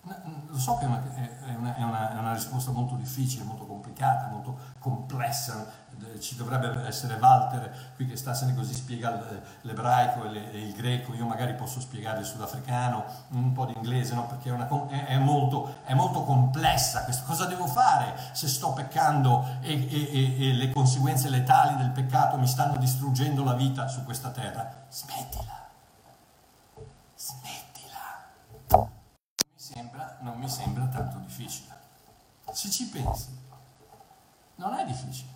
[0.04, 3.68] Lo so che è una, è, una, è, una, è una, risposta molto difficile, molto
[3.68, 5.68] complicata, molto complessa,
[6.20, 9.24] ci dovrebbe essere Walter qui che sta se ne così spiega
[9.62, 14.26] l'ebraico e, il greco, io magari posso spiegare il sudafricano, un po' di inglese, no?
[14.26, 14.52] perché
[15.20, 20.72] molto, è, molto, complessa, questa cosa devo fare se sto peccando e, e, e le
[20.72, 24.86] conseguenze letali del peccato mi stanno distruggendo la vita su questa terra?
[24.90, 25.62] Smettila
[29.74, 31.70] sembra, non mi sembra tanto difficile.
[32.52, 33.28] Se ci pensi,
[34.56, 35.30] non è difficile.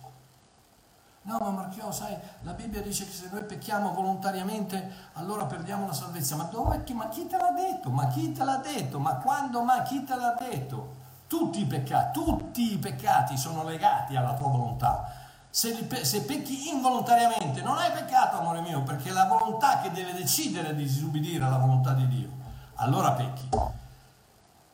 [1.22, 5.92] No, ma Marchio, sai, la Bibbia dice che se noi pecchiamo volontariamente, allora perdiamo la
[5.92, 6.34] salvezza.
[6.36, 6.84] Ma dove?
[6.92, 7.90] Ma chi te l'ha detto?
[7.90, 8.98] Ma chi te l'ha detto?
[8.98, 9.62] Ma quando?
[9.62, 11.04] Ma chi te l'ha detto?
[11.28, 15.08] Tutti i peccati, tutti i peccati sono legati alla tua volontà.
[15.50, 19.90] Se, pe- se, pecchi involontariamente, non hai peccato, amore mio, perché è la volontà che
[19.90, 22.28] deve decidere di disobbedire alla volontà di Dio.
[22.74, 23.48] Allora pecchi.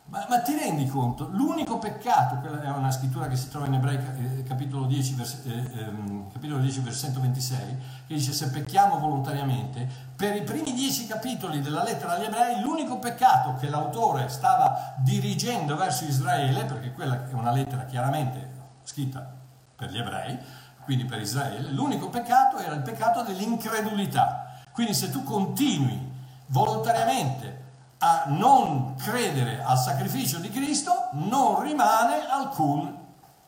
[0.06, 1.28] Ma, ma, ti rendi conto?
[1.32, 5.40] L'unico peccato, quella è una scrittura che si trova in Ebrei eh, capitolo 10, vers-
[5.46, 7.58] eh, ehm, capitolo 10 versetto 26,
[8.06, 12.98] che dice se pecchiamo volontariamente, per i primi dieci capitoli della lettera agli Ebrei, l'unico
[12.98, 18.50] peccato che l'autore stava dirigendo verso Israele, perché quella è una lettera chiaramente
[18.82, 19.26] scritta
[19.74, 20.38] per gli Ebrei,
[20.84, 24.60] quindi per Israele, l'unico peccato era il peccato dell'incredulità.
[24.72, 26.10] Quindi se tu continui
[26.48, 27.61] volontariamente
[28.04, 32.98] a non credere al sacrificio di Cristo, non rimane alcun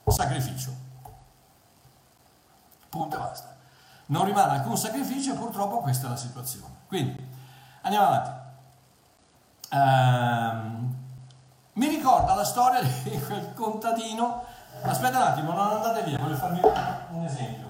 [0.06, 0.72] sacrificio.
[2.88, 3.56] Punto e basta.
[4.06, 6.72] Non rimane alcun sacrificio e purtroppo questa è la situazione.
[6.86, 7.28] Quindi,
[7.82, 8.30] andiamo avanti.
[9.72, 10.94] Um,
[11.72, 14.44] mi ricorda la storia di quel contadino.
[14.82, 16.60] Aspetta un attimo, non andate via, voglio farvi
[17.10, 17.63] un esempio.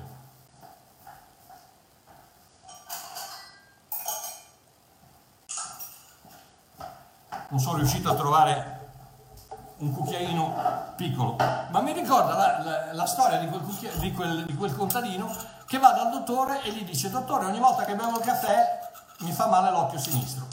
[7.55, 8.88] Non sono riuscito a trovare
[9.76, 13.62] un cucchiaino piccolo, ma mi ricorda la, la, la storia di quel,
[14.00, 15.32] di, quel, di quel, contadino
[15.66, 18.80] che va dal dottore e gli dice dottore ogni volta che bevo il caffè
[19.18, 20.48] mi fa male l'occhio sinistro.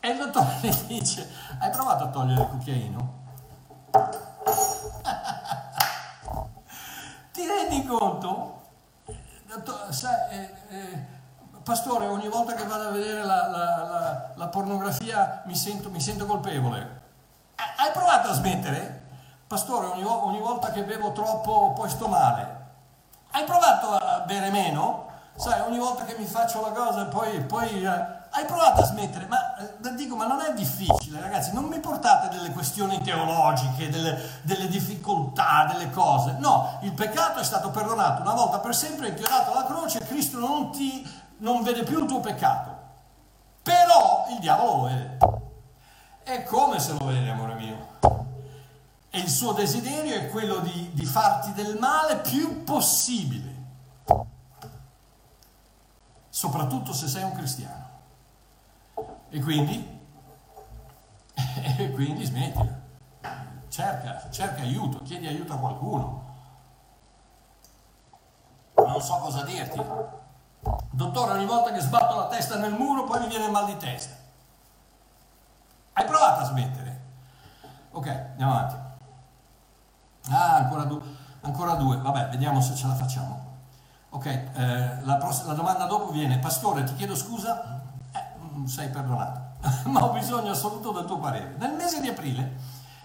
[0.00, 1.30] E il dottore gli dice
[1.60, 3.14] hai provato a togliere il cucchiaino?
[7.30, 8.62] Ti rendi conto?
[9.46, 11.15] Dottore, sai, eh, eh,
[11.66, 16.00] pastore, ogni volta che vado a vedere la, la, la, la pornografia mi sento, mi
[16.00, 17.00] sento, colpevole.
[17.56, 19.02] Hai provato a smettere?
[19.48, 22.66] Pastore, ogni, ogni, volta che bevo troppo poi sto male.
[23.32, 25.08] Hai provato a bere meno?
[25.34, 27.40] Sai, ogni volta che mi faccio la cosa poi...
[27.40, 29.26] poi eh, hai provato a smettere?
[29.26, 34.40] Ma eh, dico, ma non è difficile, ragazzi, non mi portate delle questioni teologiche, delle,
[34.42, 36.36] delle, difficoltà, delle cose.
[36.38, 40.70] No, il peccato è stato perdonato una volta per sempre, inchiodato alla croce, Cristo non
[40.70, 42.74] ti non vede più il tuo peccato.
[43.62, 45.18] Però il diavolo lo vede.
[46.22, 47.86] E come se lo vede, amore mio?
[49.10, 53.54] E il suo desiderio è quello di, di farti del male più possibile.
[56.28, 57.84] Soprattutto se sei un cristiano.
[59.30, 60.00] E quindi,
[61.78, 62.84] e quindi smettila.
[63.68, 66.24] Cerca, cerca aiuto, chiedi aiuto a qualcuno.
[68.76, 69.80] Non so cosa dirti.
[70.90, 73.76] Dottore, ogni volta che sbatto la testa nel muro poi mi viene il mal di
[73.76, 74.14] testa.
[75.92, 77.00] Hai provato a smettere?
[77.92, 78.74] Ok, andiamo avanti.
[80.28, 81.00] Ah, ancora, due.
[81.42, 81.96] ancora due.
[81.98, 83.44] Vabbè, vediamo se ce la facciamo.
[84.10, 87.80] Ok, eh, la, pross- la, domanda dopo viene, Pastore, ti chiedo scusa?
[88.12, 89.40] Eh, mm, sei perdonato,
[89.88, 91.54] ma ho bisogno assoluto del tuo parere.
[91.58, 92.56] Nel mese di aprile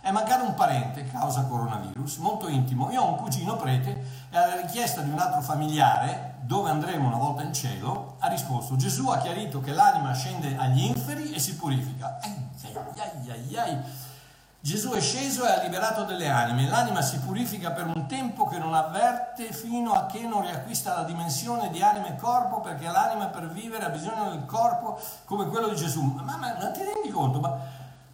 [0.01, 2.89] è mancato un parente, causa coronavirus, molto intimo.
[2.91, 7.17] Io ho un cugino prete e alla richiesta di un altro familiare, dove andremo una
[7.17, 11.55] volta in cielo, ha risposto, Gesù ha chiarito che l'anima scende agli inferi e si
[11.55, 12.19] purifica.
[12.19, 13.77] Ai, ai, ai,
[14.59, 16.67] Gesù è sceso e ha liberato delle anime.
[16.67, 21.03] L'anima si purifica per un tempo che non avverte fino a che non riacquista la
[21.03, 25.67] dimensione di anima e corpo, perché l'anima per vivere ha bisogno del corpo come quello
[25.67, 26.01] di Gesù.
[26.01, 27.39] Ma, ma, ma ti rendi conto?
[27.39, 27.57] Ma,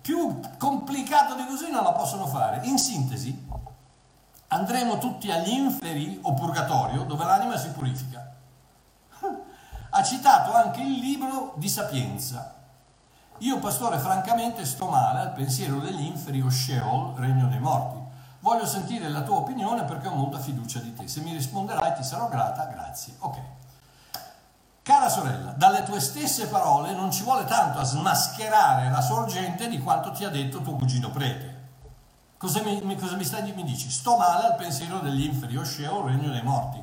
[0.07, 2.65] più complicato di così non la possono fare.
[2.65, 3.45] In sintesi,
[4.47, 8.33] andremo tutti agli inferi o purgatorio dove l'anima si purifica.
[9.89, 12.55] Ha citato anche il libro di Sapienza.
[13.39, 17.99] Io, pastore, francamente sto male al pensiero degli inferi o Sheol, regno dei morti.
[18.39, 21.09] Voglio sentire la tua opinione perché ho molta fiducia di te.
[21.09, 23.13] Se mi risponderai ti sarò grata, grazie.
[23.19, 23.56] Ok.
[24.87, 29.81] Cara sorella, dalle tue stesse parole non ci vuole tanto a smascherare la sorgente di
[29.81, 31.55] quanto ti ha detto tuo cugino prete.
[32.37, 33.91] Cosa mi, cosa mi, stai, mi dici?
[33.91, 36.81] Sto male al pensiero degli inferi, o sceo, regno dei morti.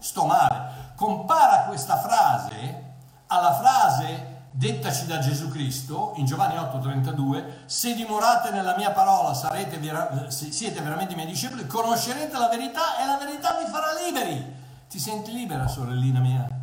[0.00, 0.92] Sto male.
[0.96, 2.82] Compara questa frase
[3.28, 9.80] alla frase dettaci da Gesù Cristo in Giovanni 8:32, se dimorate nella mia parola sarete
[10.28, 14.54] siete veramente i miei discepoli, conoscerete la verità e la verità vi farà liberi.
[14.90, 16.55] Ti senti libera, sorellina mia?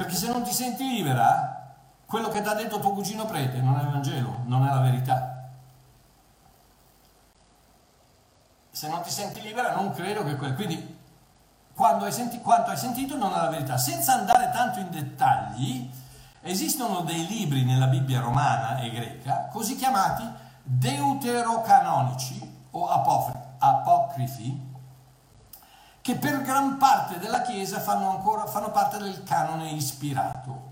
[0.00, 1.74] Perché se non ti senti libera,
[2.06, 4.80] quello che ti ha detto tuo cugino prete non è il Vangelo, non è la
[4.80, 5.50] verità.
[8.70, 10.54] Se non ti senti libera, non credo che quello.
[10.54, 10.96] Quindi,
[11.74, 13.76] quando hai senti, quanto hai sentito non è la verità.
[13.76, 15.90] Senza andare tanto in dettagli,
[16.40, 20.26] esistono dei libri nella Bibbia romana e greca, così chiamati
[20.62, 24.69] deuterocanonici o apocrifi,
[26.02, 30.68] che per gran parte della Chiesa fanno, ancora, fanno parte del canone ispirato,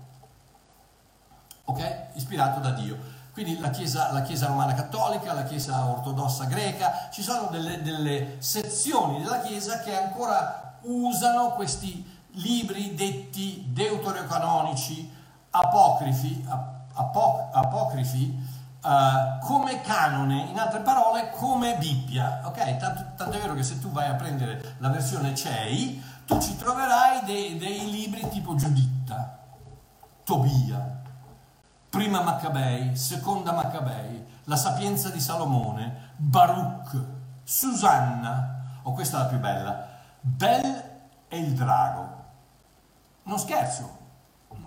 [1.65, 2.07] ok?
[2.13, 3.17] Ispirato da Dio.
[3.31, 8.35] quindi la chiesa, la chiesa, romana cattolica, la Chiesa ortodossa greca, ci sono delle, delle
[8.39, 15.09] sezioni della Chiesa che ancora usano questi libri detti deuterocanonici,
[15.51, 16.45] apocrifi,
[16.93, 18.48] apoc- apocrifi
[18.81, 22.41] uh, come canone, in altre parole come Bibbia.
[22.45, 22.77] Ok?
[22.77, 26.55] Tanto, tanto, è vero che se tu vai a prendere la versione CEI, tu ci
[26.55, 29.37] troverai dei, dei libri tipo Giuditta,
[30.23, 31.01] Tobia,
[31.89, 37.03] prima Maccabei, seconda Maccabei, la sapienza di Salomone, Baruch,
[37.43, 39.87] Susanna, o oh, questa è la più bella,
[40.21, 40.83] Bel
[41.27, 42.17] e il drago.
[43.23, 43.97] Non scherzo,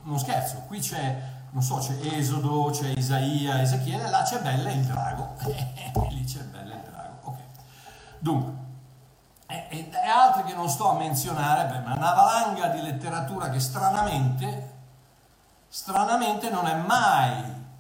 [0.03, 4.85] non scherzo, qui c'è, non so, c'è Esodo, c'è Isaia, Ezechiele, là c'è Bella il
[4.85, 5.37] drago,
[6.11, 7.39] lì c'è Bella il drago, ok.
[8.19, 8.53] Dunque,
[9.47, 13.49] e, e, e altri che non sto a menzionare, beh, ma una valanga di letteratura
[13.51, 14.71] che stranamente
[15.73, 17.33] stranamente non è mai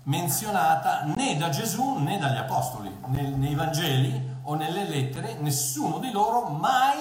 [0.04, 6.10] menzionata né da Gesù né dagli Apostoli, nei, nei Vangeli o nelle lettere, nessuno di
[6.10, 6.98] loro mai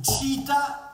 [0.00, 0.89] cita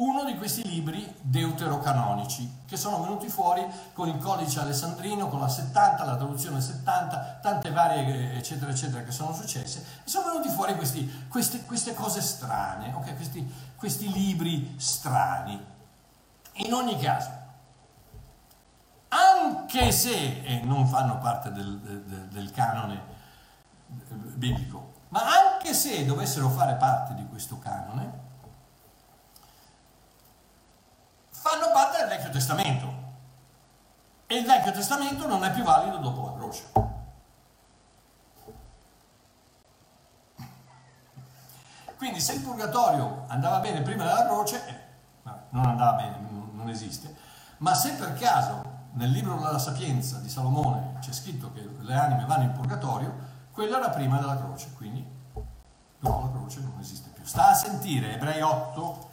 [0.00, 5.48] uno di questi libri deuterocanonici che sono venuti fuori con il codice alessandrino, con la
[5.48, 10.74] 70, la traduzione 70, tante varie eccetera eccetera che sono successe e sono venuti fuori
[10.74, 13.14] questi, queste, queste, cose strane, okay?
[13.14, 15.62] questi, questi libri strani.
[16.52, 17.30] In ogni caso,
[19.08, 23.18] anche se eh, non fanno parte del, del, del canone
[24.06, 28.28] biblico, ma anche se dovessero fare parte di questo canone,
[31.40, 32.98] fanno parte del Vecchio Testamento.
[34.26, 36.72] E il Vecchio Testamento non è più valido dopo la croce.
[41.96, 46.16] Quindi se il purgatorio andava bene prima della croce, eh, non andava bene,
[46.52, 47.14] non esiste,
[47.58, 52.24] ma se per caso nel libro della Sapienza di Salomone c'è scritto che le anime
[52.24, 53.12] vanno in purgatorio,
[53.52, 55.04] quello era prima della croce, quindi
[55.98, 57.24] dopo la croce non esiste più.
[57.24, 59.09] Sta a sentire Ebrei 8,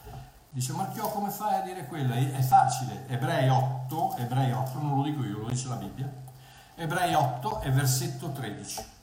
[0.57, 2.15] dice Marchiò come fai a dire quello?
[2.15, 6.11] È facile, Ebrei 8, Ebrei 8, non lo dico io, lo dice la Bibbia,
[6.73, 8.95] Ebrei 8 e versetto 13.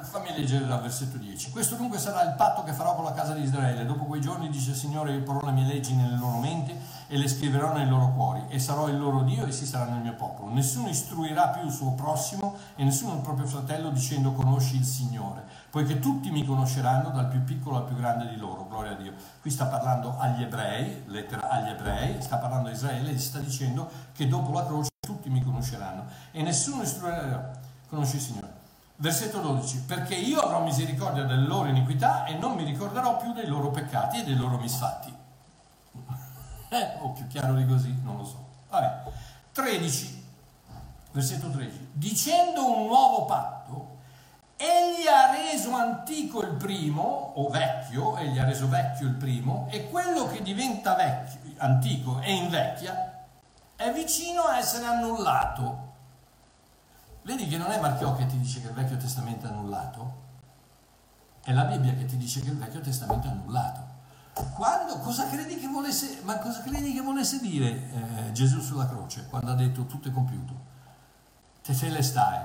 [0.00, 1.50] fammi leggere dal versetto 10.
[1.50, 3.84] Questo dunque sarà il patto che farò con la casa di Israele.
[3.84, 6.74] Dopo quei giorni, dice il Signore, io porrò le mie leggi nelle loro menti
[7.08, 10.02] e le scriverò nei loro cuori e sarò il loro Dio e si saranno il
[10.02, 10.52] mio popolo.
[10.52, 15.42] Nessuno istruirà più il suo prossimo e nessuno il proprio fratello dicendo conosci il Signore,
[15.70, 18.66] poiché tutti mi conosceranno dal più piccolo al più grande di loro.
[18.68, 19.14] Gloria a Dio.
[19.40, 23.90] Qui sta parlando agli ebrei, lettera agli ebrei, sta parlando a Israele e sta dicendo
[24.12, 27.50] che dopo la croce tutti mi conosceranno e nessuno istruirà.
[27.88, 28.56] Conosci il Signore.
[28.96, 33.46] Versetto 12, perché io avrò misericordia delle loro iniquità e non mi ricorderò più dei
[33.46, 35.17] loro peccati e dei loro misfatti.
[36.68, 38.46] Eh, o più chiaro di così, non lo so.
[38.68, 39.10] Vabbè.
[39.52, 40.24] 13,
[41.12, 43.96] versetto 13, dicendo un nuovo patto,
[44.56, 49.88] egli ha reso antico il primo, o vecchio, egli ha reso vecchio il primo, e
[49.88, 53.24] quello che diventa vecchio, antico e invecchia,
[53.74, 55.86] è vicino a essere annullato
[57.28, 60.14] Vedi che non è Marchiò che ti dice che il Vecchio Testamento è annullato,
[61.44, 63.87] è la Bibbia che ti dice che il Vecchio Testamento è annullato.
[64.54, 69.26] Quando, cosa credi che volesse, ma cosa credi che volesse dire eh, Gesù sulla croce
[69.28, 70.66] quando ha detto tutto è compiuto?
[71.62, 72.40] Tetelestai,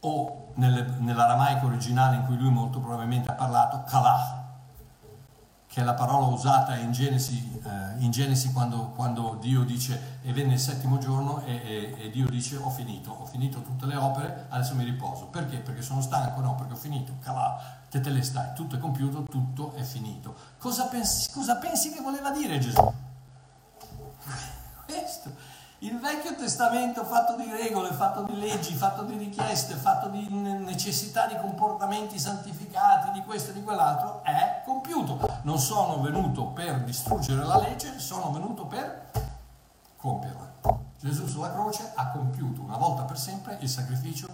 [0.00, 4.42] o nel, nell'aramaico originale in cui lui molto probabilmente ha parlato, kalah,
[5.74, 10.32] che è la parola usata in Genesi, eh, in Genesi quando, quando, Dio dice e
[10.32, 13.96] venne il settimo giorno e, e, e, Dio dice ho finito, ho finito tutte le
[13.96, 15.26] opere, adesso mi riposo.
[15.26, 15.56] Perché?
[15.58, 16.40] Perché sono stanco?
[16.40, 17.14] No, perché ho finito.
[17.20, 20.34] Calà, te te le stai, tutto è compiuto, tutto è finito.
[20.58, 22.82] Cosa pensi, cosa pensi che voleva dire Gesù?
[24.84, 25.52] Questo.
[25.78, 31.26] Il Vecchio Testamento fatto di regole, fatto di leggi, fatto di richieste, fatto di necessità
[31.26, 35.20] di comportamenti santificati, di questo e di quell'altro, è compiuto.
[35.42, 39.10] Non sono venuto per distruggere la legge, sono venuto per
[39.96, 40.52] compierla.
[40.98, 44.26] Gesù sulla croce ha compiuto una volta per sempre il sacrificio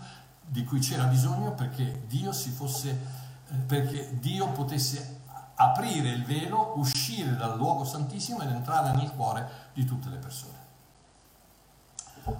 [0.51, 3.20] di cui c'era bisogno perché Dio, fosse, eh,
[3.67, 5.23] perché Dio potesse
[5.57, 10.59] aprire il velo, uscire dal luogo santissimo ed entrare nel cuore di tutte le persone.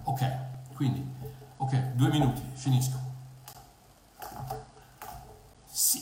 [0.05, 0.37] Ok,
[0.75, 1.07] quindi,
[1.57, 3.09] ok, due minuti, finisco.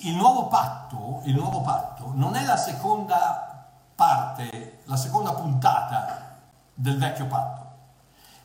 [0.02, 6.36] Il nuovo patto, il nuovo patto non è la seconda parte, la seconda puntata
[6.74, 7.67] del vecchio patto.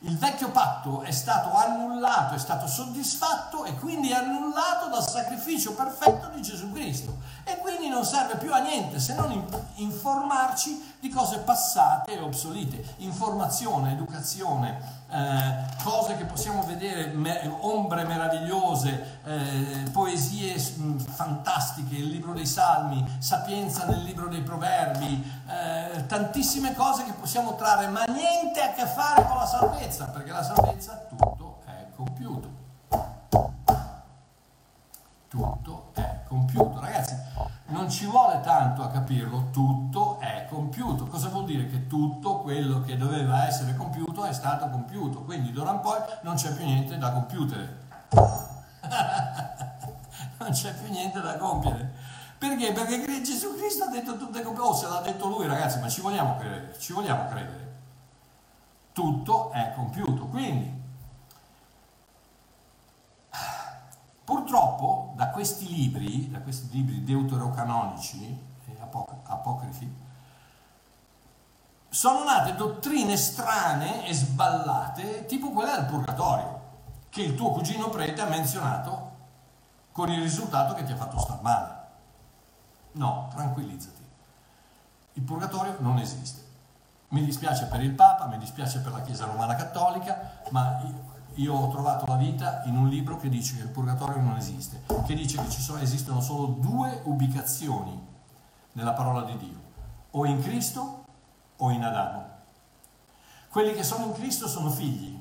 [0.05, 6.27] Il vecchio patto è stato annullato, è stato soddisfatto e quindi annullato dal sacrificio perfetto
[6.27, 7.19] di Gesù Cristo.
[7.45, 12.95] E quindi non serve più a niente se non informarci di cose passate e obsolete.
[12.97, 22.07] Informazione, educazione, eh, cose che possiamo vedere, me, ombre meravigliose, eh, poesie mh, fantastiche, il
[22.07, 28.03] libro dei Salmi, sapienza nel libro dei Proverbi, eh, tantissime cose che possiamo trarre, ma
[28.05, 32.61] niente a che fare con la salvezza, perché la salvezza tutto è compiuto.
[35.27, 36.79] Tutto è compiuto.
[36.79, 37.12] Ragazzi,
[37.73, 41.07] non ci vuole tanto a capirlo, tutto è compiuto.
[41.07, 41.65] Cosa vuol dire?
[41.67, 46.35] Che tutto quello che doveva essere compiuto è stato compiuto, quindi d'ora in poi non
[46.35, 47.81] c'è più niente da compiutere.
[50.37, 51.91] non c'è più niente da compiere.
[52.37, 52.73] Perché?
[52.73, 54.67] Perché Gesù Cristo ha detto tutto è compiuto.
[54.67, 57.71] Oh, se l'ha detto lui, ragazzi, ma ci vogliamo credere, ci vogliamo credere.
[58.93, 60.27] Tutto è compiuto.
[60.27, 60.81] Quindi,
[64.23, 68.77] Purtroppo da questi libri, da questi libri deuterocanonici e
[69.25, 70.01] apocrifi,
[71.89, 76.61] sono nate dottrine strane e sballate, tipo quella del purgatorio,
[77.09, 79.11] che il tuo cugino prete ha menzionato
[79.91, 81.81] con il risultato che ti ha fatto star male.
[82.93, 84.01] No, tranquillizzati.
[85.13, 86.41] Il purgatorio non esiste.
[87.09, 90.81] Mi dispiace per il Papa, mi dispiace per la Chiesa Romana Cattolica, ma
[91.35, 94.83] io ho trovato la vita in un libro che dice che il purgatorio non esiste,
[95.05, 97.99] che dice che sono, esistono solo due ubicazioni
[98.73, 99.61] nella parola di Dio,
[100.11, 101.05] o in Cristo
[101.57, 102.31] o in Adamo.
[103.49, 105.19] Quelli che sono in Cristo sono figli,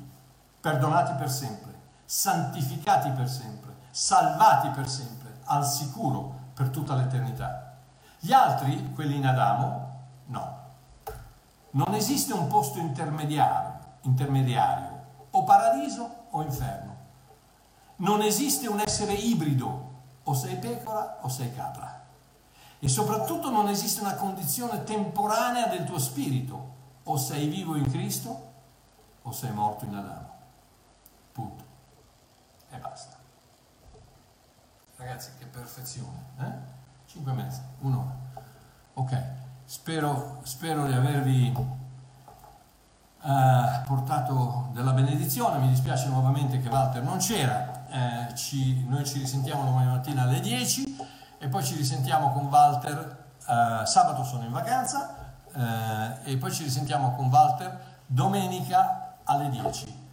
[0.61, 1.73] perdonati per sempre,
[2.05, 7.77] santificati per sempre, salvati per sempre, al sicuro per tutta l'eternità.
[8.19, 10.61] Gli altri, quelli in Adamo, no.
[11.71, 14.92] Non esiste un posto intermediario, intermediario
[15.33, 16.97] o paradiso o inferno.
[17.97, 19.91] Non esiste un essere ibrido,
[20.23, 22.01] o sei pecora o sei capra.
[22.79, 26.71] E soprattutto non esiste una condizione temporanea del tuo spirito,
[27.05, 28.51] o sei vivo in Cristo
[29.23, 30.31] o sei morto in Adamo.
[31.33, 31.65] Punto.
[32.71, 33.17] E basta.
[34.97, 36.25] Ragazzi, che perfezione.
[36.39, 36.53] Eh?
[37.07, 38.17] 5 mesi, un'ora.
[38.95, 39.23] Ok,
[39.65, 41.53] spero, spero di avervi
[43.25, 49.19] eh, portato della benedizione, mi dispiace nuovamente che Walter non c'era, eh, ci, noi ci
[49.19, 50.97] risentiamo domani mattina alle 10
[51.39, 55.15] e poi ci risentiamo con Walter, eh, sabato sono in vacanza
[55.53, 60.09] eh, e poi ci risentiamo con Walter domenica alle 10,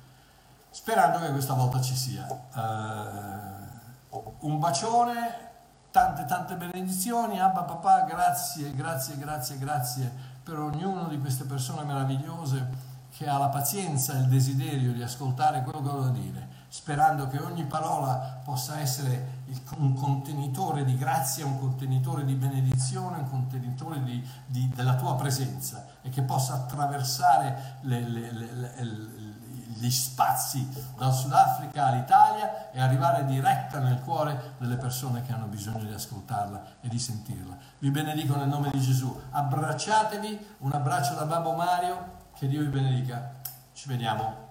[0.70, 2.28] sperando che questa volta ci sia.
[2.28, 5.48] Eh, un bacione,
[5.92, 10.12] tante tante benedizioni, Abba papà, grazie, grazie, grazie, grazie
[10.44, 12.89] per ognuno di queste persone meravigliose
[13.20, 17.28] che ha la pazienza e il desiderio di ascoltare quello che ho da dire, sperando
[17.28, 19.44] che ogni parola possa essere
[19.76, 25.86] un contenitore di grazia, un contenitore di benedizione, un contenitore di, di, della tua presenza
[26.02, 29.28] e che possa attraversare le, le, le,
[29.66, 30.66] gli spazi
[30.98, 36.64] dal Sudafrica all'Italia e arrivare diretta nel cuore delle persone che hanno bisogno di ascoltarla
[36.80, 37.58] e di sentirla.
[37.80, 39.14] Vi benedico nel nome di Gesù.
[39.32, 43.34] Abbracciatevi, un abbraccio da Babbo Mario che Dio vi benedica.
[43.74, 44.48] Ci vediamo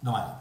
[0.00, 0.32] domani.